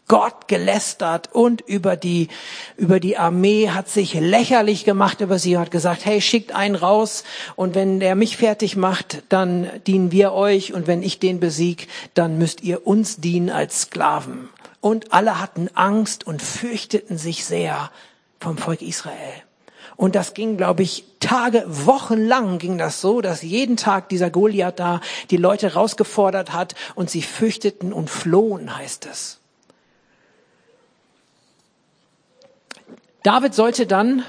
[0.10, 2.28] Gott gelästert und über die,
[2.76, 7.24] über die Armee hat sich lächerlich gemacht über sie, hat gesagt, hey, schickt einen raus
[7.56, 11.88] und wenn der mich fertig macht, dann dienen wir euch und wenn ich den besieg,
[12.14, 14.50] dann müsst ihr uns dienen als Sklaven.
[14.82, 17.92] Und alle hatten Angst und fürchteten sich sehr
[18.42, 19.42] vom Volk Israel.
[19.96, 24.30] Und das ging, glaube ich, Tage, Wochen lang ging das so, dass jeden Tag dieser
[24.30, 29.40] Goliath da die Leute herausgefordert hat und sie fürchteten und flohen, heißt es.
[33.24, 34.24] David sollte dann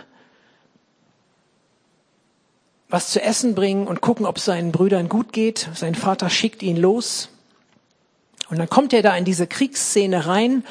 [2.92, 5.70] was zu essen bringen und gucken, ob es seinen Brüdern gut geht.
[5.74, 7.30] Sein Vater schickt ihn los.
[8.50, 10.62] Und dann kommt er da in diese Kriegsszene rein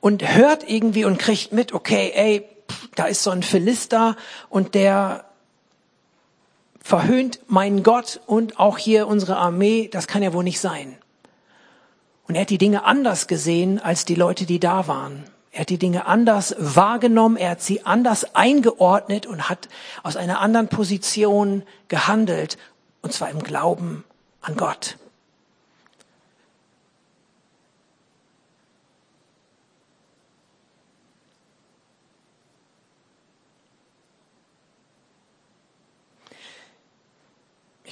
[0.00, 2.46] und hört irgendwie und kriegt mit, okay, ey,
[2.94, 4.16] da ist so ein Philister
[4.48, 5.24] und der
[6.80, 10.96] verhöhnt meinen Gott und auch hier unsere Armee, das kann ja wohl nicht sein.
[12.26, 15.24] Und er hat die Dinge anders gesehen als die Leute, die da waren.
[15.50, 19.68] Er hat die Dinge anders wahrgenommen, er hat sie anders eingeordnet und hat
[20.02, 22.56] aus einer anderen Position gehandelt,
[23.02, 24.04] und zwar im Glauben
[24.40, 24.96] an Gott.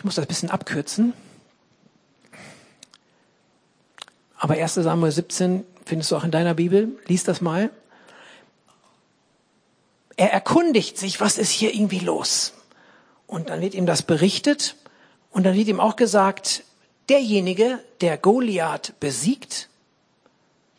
[0.00, 1.12] Ich muss das ein bisschen abkürzen.
[4.38, 6.98] Aber 1 Samuel 17 findest du auch in deiner Bibel.
[7.06, 7.68] Lies das mal.
[10.16, 12.54] Er erkundigt sich, was ist hier irgendwie los?
[13.26, 14.74] Und dann wird ihm das berichtet.
[15.32, 16.64] Und dann wird ihm auch gesagt,
[17.10, 19.68] derjenige, der Goliath besiegt,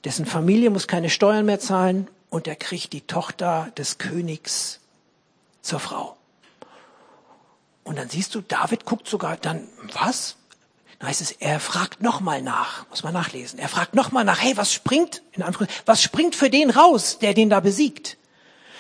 [0.04, 4.80] dessen Familie muss keine Steuern mehr zahlen und er kriegt die Tochter des Königs
[5.62, 6.18] zur Frau.
[7.84, 10.36] Und dann siehst du, David guckt sogar dann, was?
[11.00, 13.58] Dann heißt es, er fragt nochmal nach, muss man nachlesen.
[13.58, 17.34] Er fragt nochmal nach, hey, was springt, in Anführungszeichen, was springt für den raus, der
[17.34, 18.18] den da besiegt?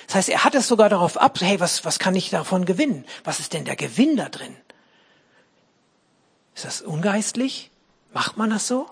[0.06, 3.06] Das heißt, er hat es sogar darauf ab, hey, was, was kann ich davon gewinnen?
[3.24, 4.56] Was ist denn der Gewinn da drin?
[6.54, 7.72] Ist das ungeistlich?
[8.14, 8.88] Macht man das so?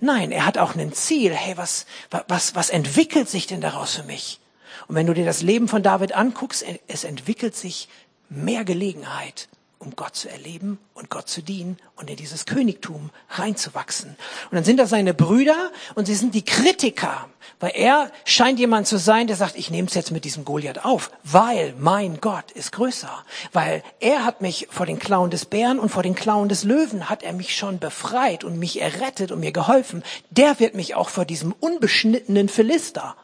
[0.00, 1.34] Nein, er hat auch ein Ziel.
[1.34, 1.86] Hey, was,
[2.28, 4.38] was, was entwickelt sich denn daraus für mich?
[4.86, 7.88] Und wenn du dir das Leben von David anguckst, es entwickelt sich
[8.28, 9.48] mehr Gelegenheit,
[9.78, 14.10] um Gott zu erleben und Gott zu dienen und in dieses Königtum reinzuwachsen.
[14.50, 17.28] Und dann sind da seine Brüder und sie sind die Kritiker,
[17.60, 20.84] weil er scheint jemand zu sein, der sagt, ich nehme es jetzt mit diesem Goliath
[20.84, 25.78] auf, weil mein Gott ist größer, weil er hat mich vor den Klauen des Bären
[25.78, 29.40] und vor den Klauen des Löwen hat er mich schon befreit und mich errettet und
[29.40, 30.02] mir geholfen.
[30.30, 33.16] Der wird mich auch vor diesem unbeschnittenen Philister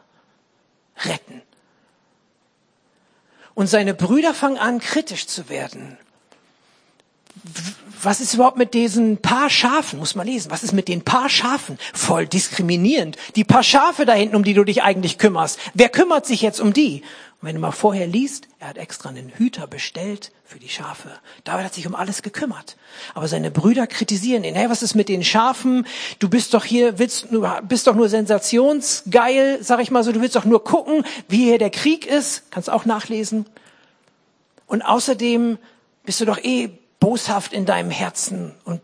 [1.03, 1.41] retten.
[3.55, 5.97] Und seine Brüder fangen an, kritisch zu werden
[8.05, 9.99] was ist überhaupt mit diesen paar Schafen?
[9.99, 10.51] Muss man lesen.
[10.51, 11.77] Was ist mit den paar Schafen?
[11.93, 13.17] Voll diskriminierend.
[13.35, 15.59] Die paar Schafe da hinten, um die du dich eigentlich kümmerst.
[15.73, 17.01] Wer kümmert sich jetzt um die?
[17.45, 21.11] Wenn du mal vorher liest, er hat extra einen Hüter bestellt für die Schafe.
[21.43, 22.75] David hat sich um alles gekümmert.
[23.13, 24.55] Aber seine Brüder kritisieren ihn.
[24.55, 25.85] Hey, was ist mit den Schafen?
[26.17, 27.27] Du bist doch hier, willst,
[27.67, 30.11] bist doch nur sensationsgeil, sag ich mal so.
[30.11, 32.49] Du willst doch nur gucken, wie hier der Krieg ist.
[32.49, 33.45] Kannst auch nachlesen.
[34.65, 35.59] Und außerdem
[36.03, 38.81] bist du doch eh boshaft in deinem Herzen und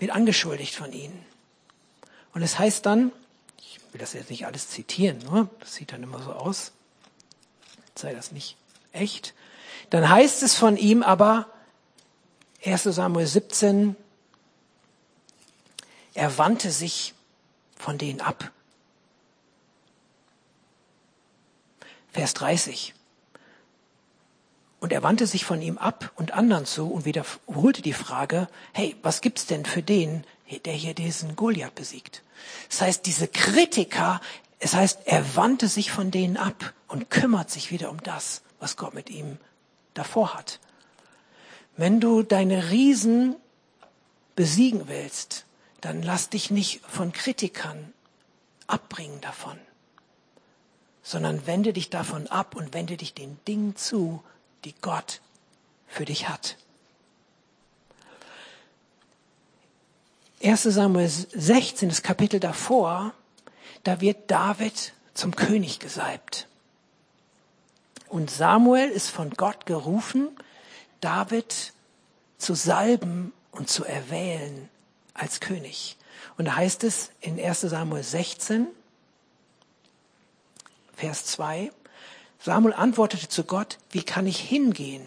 [0.00, 1.24] wird angeschuldigt von ihnen.
[2.34, 3.12] Und es heißt dann,
[3.92, 5.48] will das jetzt nicht alles zitieren, ne?
[5.60, 6.72] das sieht dann immer so aus,
[7.94, 8.56] sei das nicht
[8.92, 9.34] echt,
[9.90, 11.46] dann heißt es von ihm aber,
[12.64, 13.96] 1 Samuel 17,
[16.14, 17.14] er wandte sich
[17.76, 18.50] von denen ab.
[22.10, 22.94] Vers 30.
[24.80, 28.96] Und er wandte sich von ihm ab und anderen zu und wiederholte die Frage, hey,
[29.02, 30.24] was gibt's denn für den,
[30.64, 32.22] der hier diesen Goliath besiegt?
[32.68, 34.20] Das heißt, diese Kritiker,
[34.58, 38.76] es heißt, er wandte sich von denen ab und kümmert sich wieder um das, was
[38.76, 39.38] Gott mit ihm
[39.94, 40.60] davor hat.
[41.76, 43.36] Wenn du deine Riesen
[44.34, 45.44] besiegen willst,
[45.80, 47.92] dann lass dich nicht von Kritikern
[48.66, 49.58] abbringen davon,
[51.02, 54.22] sondern wende dich davon ab und wende dich den Dingen zu,
[54.64, 55.20] die Gott
[55.86, 56.56] für dich hat.
[60.42, 63.12] 1 Samuel 16, das Kapitel davor,
[63.82, 66.46] da wird David zum König gesalbt.
[68.08, 70.28] Und Samuel ist von Gott gerufen,
[71.00, 71.72] David
[72.38, 74.68] zu salben und zu erwählen
[75.12, 75.96] als König.
[76.36, 78.68] Und da heißt es in 1 Samuel 16,
[80.94, 81.72] Vers 2,
[82.40, 85.06] Samuel antwortete zu Gott, wie kann ich hingehen?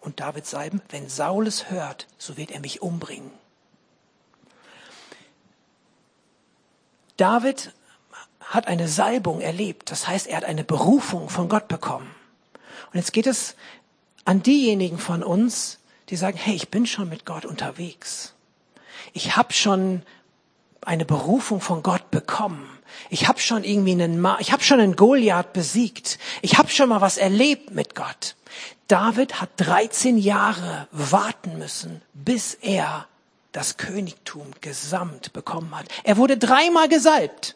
[0.00, 3.30] Und David salben, wenn Saul es hört, so wird er mich umbringen.
[7.18, 7.72] David
[8.40, 9.90] hat eine Salbung erlebt.
[9.90, 12.10] Das heißt, er hat eine Berufung von Gott bekommen.
[12.92, 13.56] Und jetzt geht es
[14.24, 18.34] an diejenigen von uns, die sagen, hey, ich bin schon mit Gott unterwegs.
[19.12, 20.02] Ich habe schon
[20.80, 22.66] eine Berufung von Gott bekommen.
[23.10, 26.18] Ich habe schon irgendwie einen, Ma ich habe schon einen Goliath besiegt.
[26.40, 28.36] Ich habe schon mal was erlebt mit Gott.
[28.86, 33.06] David hat 13 Jahre warten müssen, bis er
[33.52, 35.86] das Königtum gesamt bekommen hat.
[36.04, 37.54] Er wurde dreimal gesalbt.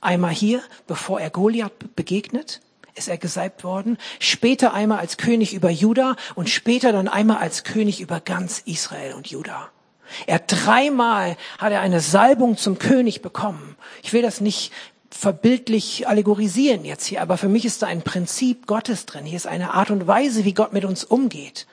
[0.00, 2.60] Einmal hier, bevor er Goliath begegnet,
[2.94, 3.96] ist er gesalbt worden.
[4.18, 9.14] Später einmal als König über Juda und später dann einmal als König über ganz Israel
[9.14, 9.70] und Juda.
[10.26, 13.76] Er dreimal hat er eine Salbung zum König bekommen.
[14.02, 14.72] Ich will das nicht
[15.10, 19.24] verbildlich allegorisieren jetzt hier, aber für mich ist da ein Prinzip Gottes drin.
[19.24, 21.66] Hier ist eine Art und Weise, wie Gott mit uns umgeht.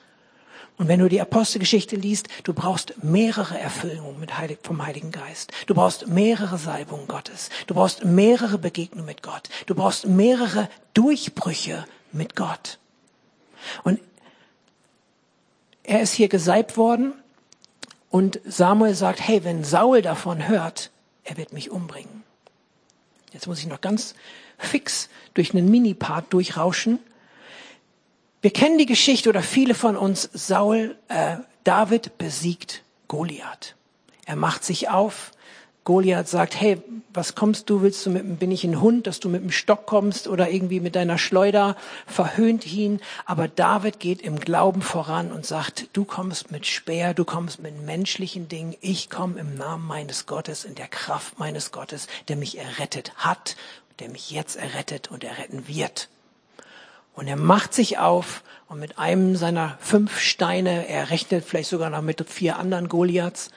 [0.80, 5.52] Und wenn du die Apostelgeschichte liest, du brauchst mehrere Erfüllungen Heilig, vom Heiligen Geist.
[5.66, 7.50] Du brauchst mehrere Salbungen Gottes.
[7.66, 9.50] Du brauchst mehrere Begegnungen mit Gott.
[9.66, 12.78] Du brauchst mehrere Durchbrüche mit Gott.
[13.82, 14.00] Und
[15.82, 17.12] er ist hier gesalbt worden
[18.08, 20.90] und Samuel sagt, hey, wenn Saul davon hört,
[21.24, 22.22] er wird mich umbringen.
[23.34, 24.14] Jetzt muss ich noch ganz
[24.56, 27.00] fix durch einen Mini-Part durchrauschen.
[28.42, 33.76] Wir kennen die Geschichte oder viele von uns, Saul, äh, David besiegt Goliath.
[34.24, 35.32] Er macht sich auf,
[35.84, 36.80] Goliath sagt, hey,
[37.12, 39.84] was kommst du, willst du mit, bin ich ein Hund, dass du mit dem Stock
[39.84, 41.76] kommst oder irgendwie mit deiner Schleuder,
[42.06, 43.00] verhöhnt ihn.
[43.26, 47.78] Aber David geht im Glauben voran und sagt, du kommst mit Speer, du kommst mit
[47.84, 52.56] menschlichen Dingen, ich komme im Namen meines Gottes, in der Kraft meines Gottes, der mich
[52.56, 53.56] errettet hat,
[53.98, 56.08] der mich jetzt errettet und erretten wird.
[57.20, 61.90] Und er macht sich auf und mit einem seiner fünf Steine, er rechnet vielleicht sogar
[61.90, 63.50] noch mit vier anderen Goliaths,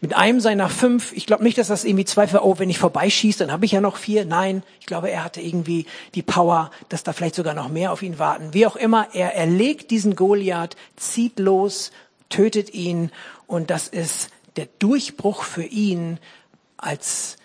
[0.00, 2.78] mit einem seiner fünf, ich glaube nicht, dass das irgendwie zwei für, oh, wenn ich
[2.78, 4.24] vorbeischieße, dann habe ich ja noch vier.
[4.24, 8.00] Nein, ich glaube, er hatte irgendwie die Power, dass da vielleicht sogar noch mehr auf
[8.00, 8.54] ihn warten.
[8.54, 11.92] Wie auch immer, er erlegt diesen Goliath, zieht los,
[12.30, 13.12] tötet ihn
[13.46, 16.18] und das ist der Durchbruch für ihn
[16.78, 17.36] als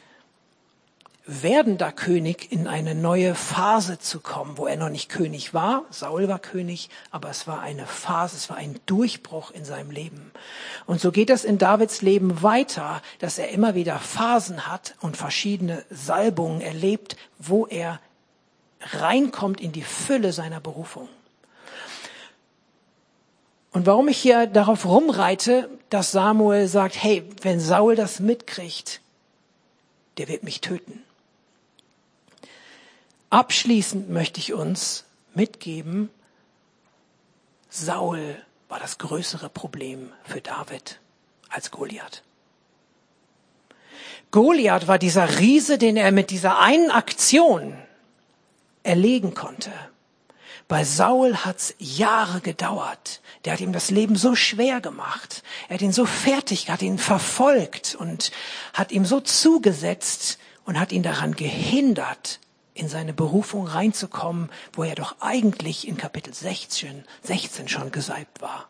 [1.27, 5.83] werdender König in eine neue Phase zu kommen, wo er noch nicht König war.
[5.89, 10.31] Saul war König, aber es war eine Phase, es war ein Durchbruch in seinem Leben.
[10.85, 15.17] Und so geht es in Davids Leben weiter, dass er immer wieder Phasen hat und
[15.17, 17.99] verschiedene Salbungen erlebt, wo er
[18.81, 21.09] reinkommt in die Fülle seiner Berufung.
[23.71, 29.01] Und warum ich hier darauf rumreite, dass Samuel sagt, hey, wenn Saul das mitkriegt,
[30.17, 31.04] der wird mich töten.
[33.35, 36.09] Abschließend möchte ich uns mitgeben,
[37.67, 41.01] Saul war das größere Problem für David
[41.49, 42.23] als Goliath.
[44.31, 47.77] Goliath war dieser Riese, den er mit dieser einen Aktion
[48.83, 49.73] erlegen konnte.
[50.69, 53.19] Bei Saul hat's Jahre gedauert.
[53.43, 55.43] Der hat ihm das Leben so schwer gemacht.
[55.67, 58.31] Er hat ihn so fertig, hat ihn verfolgt und
[58.71, 62.39] hat ihm so zugesetzt und hat ihn daran gehindert,
[62.75, 68.67] in seine Berufung reinzukommen, wo er doch eigentlich in Kapitel 16, 16 schon gesalbt war.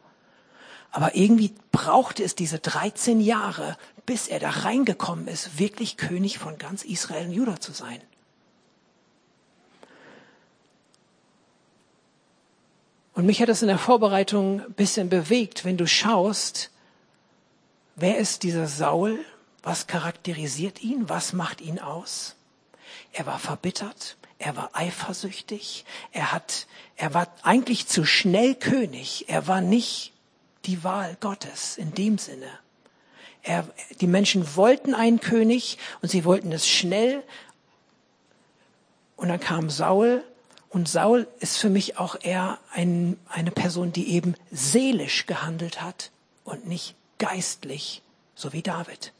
[0.91, 3.76] Aber irgendwie brauchte es diese 13 Jahre,
[4.06, 7.99] bis er da reingekommen ist, wirklich König von ganz Israel und Juda zu sein.
[13.14, 16.70] Und mich hat das in der Vorbereitung ein bisschen bewegt, wenn du schaust,
[17.95, 19.20] wer ist dieser Saul?
[19.64, 21.10] Was charakterisiert ihn?
[21.10, 22.35] Was macht ihn aus?
[23.18, 29.47] Er war verbittert, er war eifersüchtig, er hat, er war eigentlich zu schnell König, er
[29.47, 30.11] war nicht
[30.66, 32.49] die Wahl Gottes in dem Sinne.
[33.41, 33.70] Er,
[34.01, 37.24] die Menschen wollten einen König und sie wollten es schnell.
[39.16, 40.22] Und dann kam Saul
[40.68, 46.11] und Saul ist für mich auch eher ein, eine Person, die eben seelisch gehandelt hat
[46.43, 48.01] und nicht geistlich,
[48.36, 49.13] so wie David.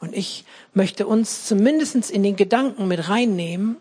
[0.00, 0.44] Und ich
[0.74, 3.76] möchte uns zumindest in den Gedanken mit reinnehmen,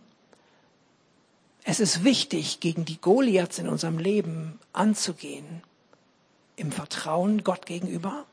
[1.68, 5.64] es ist wichtig, gegen die Goliaths in unserem Leben anzugehen,
[6.56, 8.26] im Vertrauen Gott gegenüber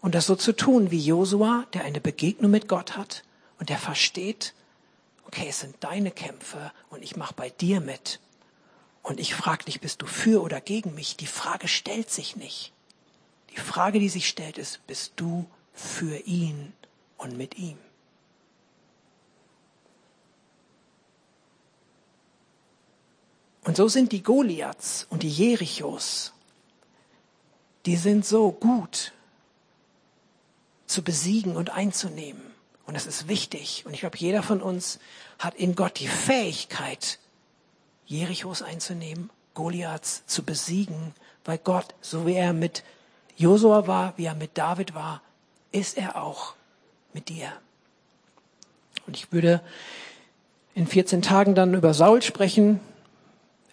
[0.00, 3.22] und das so zu tun wie Josua, der eine Begegnung mit Gott hat
[3.58, 4.54] und der versteht,
[5.26, 8.20] okay, es sind deine Kämpfe und ich mache bei dir mit.
[9.02, 11.16] Und ich frage dich, bist du für oder gegen mich?
[11.16, 12.72] Die Frage stellt sich nicht.
[13.50, 15.44] Die Frage, die sich stellt, ist, bist du
[15.74, 16.72] für ihn
[17.24, 17.78] und mit ihm.
[23.64, 26.34] Und so sind die Goliaths und die Jerichos,
[27.86, 29.12] die sind so gut
[30.86, 32.42] zu besiegen und einzunehmen.
[32.86, 33.86] Und das ist wichtig.
[33.86, 34.98] Und ich glaube, jeder von uns
[35.38, 37.18] hat in Gott die Fähigkeit,
[38.04, 41.14] Jerichos einzunehmen, Goliaths zu besiegen,
[41.46, 42.84] weil Gott, so wie er mit
[43.36, 45.22] Josua war, wie er mit David war,
[45.72, 46.53] ist er auch
[47.14, 47.52] mit dir.
[49.06, 49.60] Und ich würde
[50.74, 52.80] in 14 Tagen dann über Saul sprechen.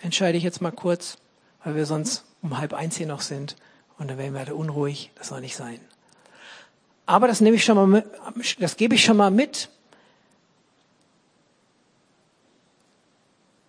[0.01, 1.17] Entscheide ich jetzt mal kurz,
[1.63, 3.55] weil wir sonst um halb eins hier noch sind.
[3.97, 5.11] Und dann werden wir alle unruhig.
[5.15, 5.79] Das soll nicht sein.
[7.05, 8.05] Aber das nehme ich schon mal mit,
[8.59, 9.69] das gebe ich schon mal mit.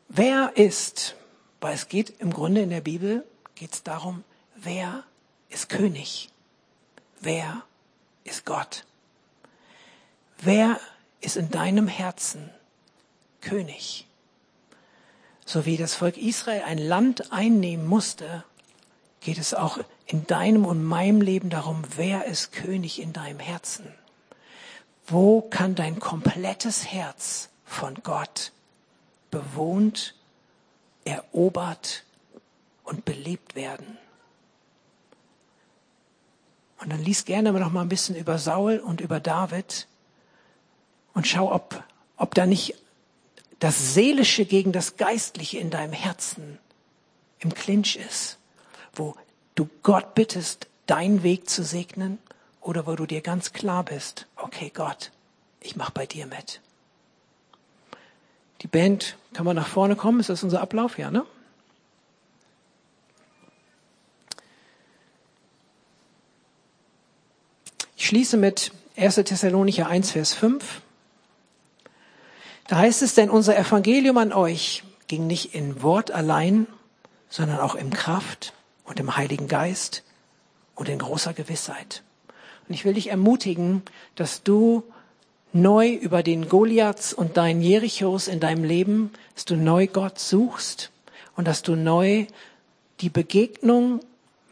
[0.08, 1.16] Wer ist,
[1.60, 4.24] weil es geht im Grunde in der Bibel, geht es darum,
[4.56, 5.04] wer
[5.48, 6.28] ist König?
[7.20, 7.62] Wer
[8.24, 8.84] ist Gott?
[10.44, 10.80] Wer
[11.20, 12.50] ist in deinem Herzen
[13.40, 14.08] König?
[15.46, 18.42] So wie das Volk Israel ein Land einnehmen musste,
[19.20, 23.86] geht es auch in deinem und meinem Leben darum, wer ist König in deinem Herzen?
[25.06, 28.50] Wo kann dein komplettes Herz von Gott
[29.30, 30.16] bewohnt,
[31.04, 32.02] erobert
[32.82, 33.96] und belebt werden?
[36.78, 39.86] Und dann lies gerne noch mal ein bisschen über Saul und über David
[41.14, 41.82] und schau, ob,
[42.16, 42.74] ob da nicht
[43.58, 46.58] das Seelische gegen das Geistliche in deinem Herzen
[47.38, 48.38] im Clinch ist,
[48.94, 49.14] wo
[49.54, 52.18] du Gott bittest, deinen Weg zu segnen
[52.60, 55.10] oder wo du dir ganz klar bist, okay Gott,
[55.60, 56.60] ich mach bei dir mit.
[58.62, 60.20] Die Band, kann man nach vorne kommen?
[60.20, 60.98] Ist das unser Ablauf?
[60.98, 61.26] Ja, ne?
[67.96, 69.16] Ich schließe mit 1.
[69.16, 70.82] Thessalonicher 1, Vers 5.
[72.68, 76.66] Da heißt es denn, unser Evangelium an euch ging nicht in Wort allein,
[77.28, 78.52] sondern auch in Kraft
[78.84, 80.02] und im Heiligen Geist
[80.74, 82.02] und in großer Gewissheit.
[82.68, 83.82] Und ich will dich ermutigen,
[84.14, 84.84] dass du
[85.52, 90.90] neu über den Goliaths und deinen Jerichos in deinem Leben, dass du neu Gott suchst
[91.36, 92.26] und dass du neu
[93.00, 94.00] die Begegnung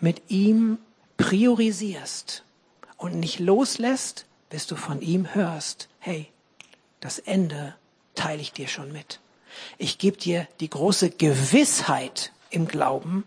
[0.00, 0.78] mit ihm
[1.16, 2.42] priorisierst
[2.96, 6.28] und nicht loslässt, bis du von ihm hörst, hey,
[7.00, 7.74] das Ende
[8.14, 9.20] teile ich dir schon mit.
[9.78, 13.24] Ich gebe dir die große Gewissheit im Glauben,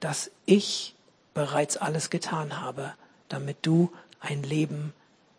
[0.00, 0.94] dass ich
[1.34, 2.94] bereits alles getan habe,
[3.28, 4.92] damit du ein Leben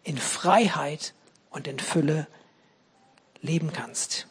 [0.03, 1.13] in Freiheit
[1.49, 2.27] und in Fülle
[3.41, 4.27] leben kannst.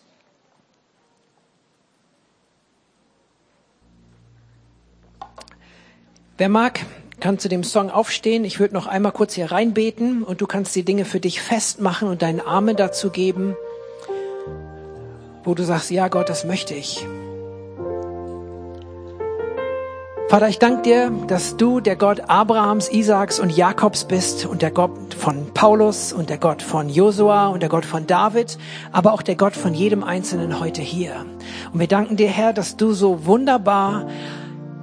[6.36, 6.86] Wer mag,
[7.20, 8.44] kann zu dem Song aufstehen.
[8.44, 12.08] Ich würde noch einmal kurz hier reinbeten und du kannst die Dinge für dich festmachen
[12.08, 13.56] und deinen Arme dazu geben,
[15.44, 17.06] wo du sagst, ja Gott, das möchte ich.
[20.28, 24.70] Vater, ich danke dir, dass du der Gott Abrahams, Isaaks und Jakobs bist und der
[24.70, 28.58] Gott von Paulus und der Gott von Josua und der Gott von David,
[28.92, 31.24] aber auch der Gott von jedem Einzelnen heute hier.
[31.72, 34.06] Und wir danken dir, Herr, dass du so wunderbar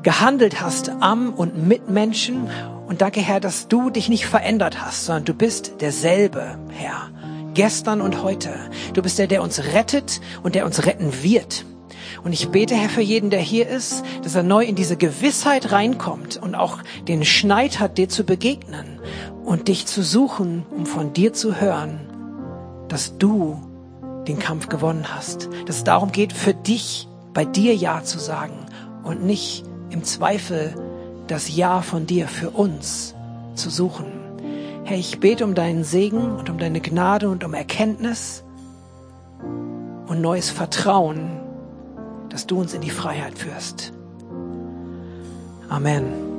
[0.05, 2.47] gehandelt hast am und mit Menschen.
[2.87, 7.09] Und danke, Herr, dass du dich nicht verändert hast, sondern du bist derselbe, Herr,
[7.55, 8.51] gestern und heute.
[8.93, 11.65] Du bist der, der uns rettet und der uns retten wird.
[12.23, 15.71] Und ich bete, Herr, für jeden, der hier ist, dass er neu in diese Gewissheit
[15.71, 16.77] reinkommt und auch
[17.07, 18.99] den Schneid hat, dir zu begegnen
[19.43, 21.99] und dich zu suchen, um von dir zu hören,
[22.89, 23.59] dass du
[24.27, 25.49] den Kampf gewonnen hast.
[25.65, 28.67] Dass es darum geht, für dich, bei dir Ja zu sagen
[29.03, 29.65] und nicht
[29.95, 30.75] im Zweifel
[31.27, 33.15] das Ja von dir für uns
[33.55, 34.05] zu suchen.
[34.83, 38.43] Herr, ich bete um deinen Segen und um deine Gnade und um Erkenntnis
[40.07, 41.41] und neues Vertrauen
[42.35, 43.93] dass du uns in die Freiheit führst.
[45.69, 46.34] Amen.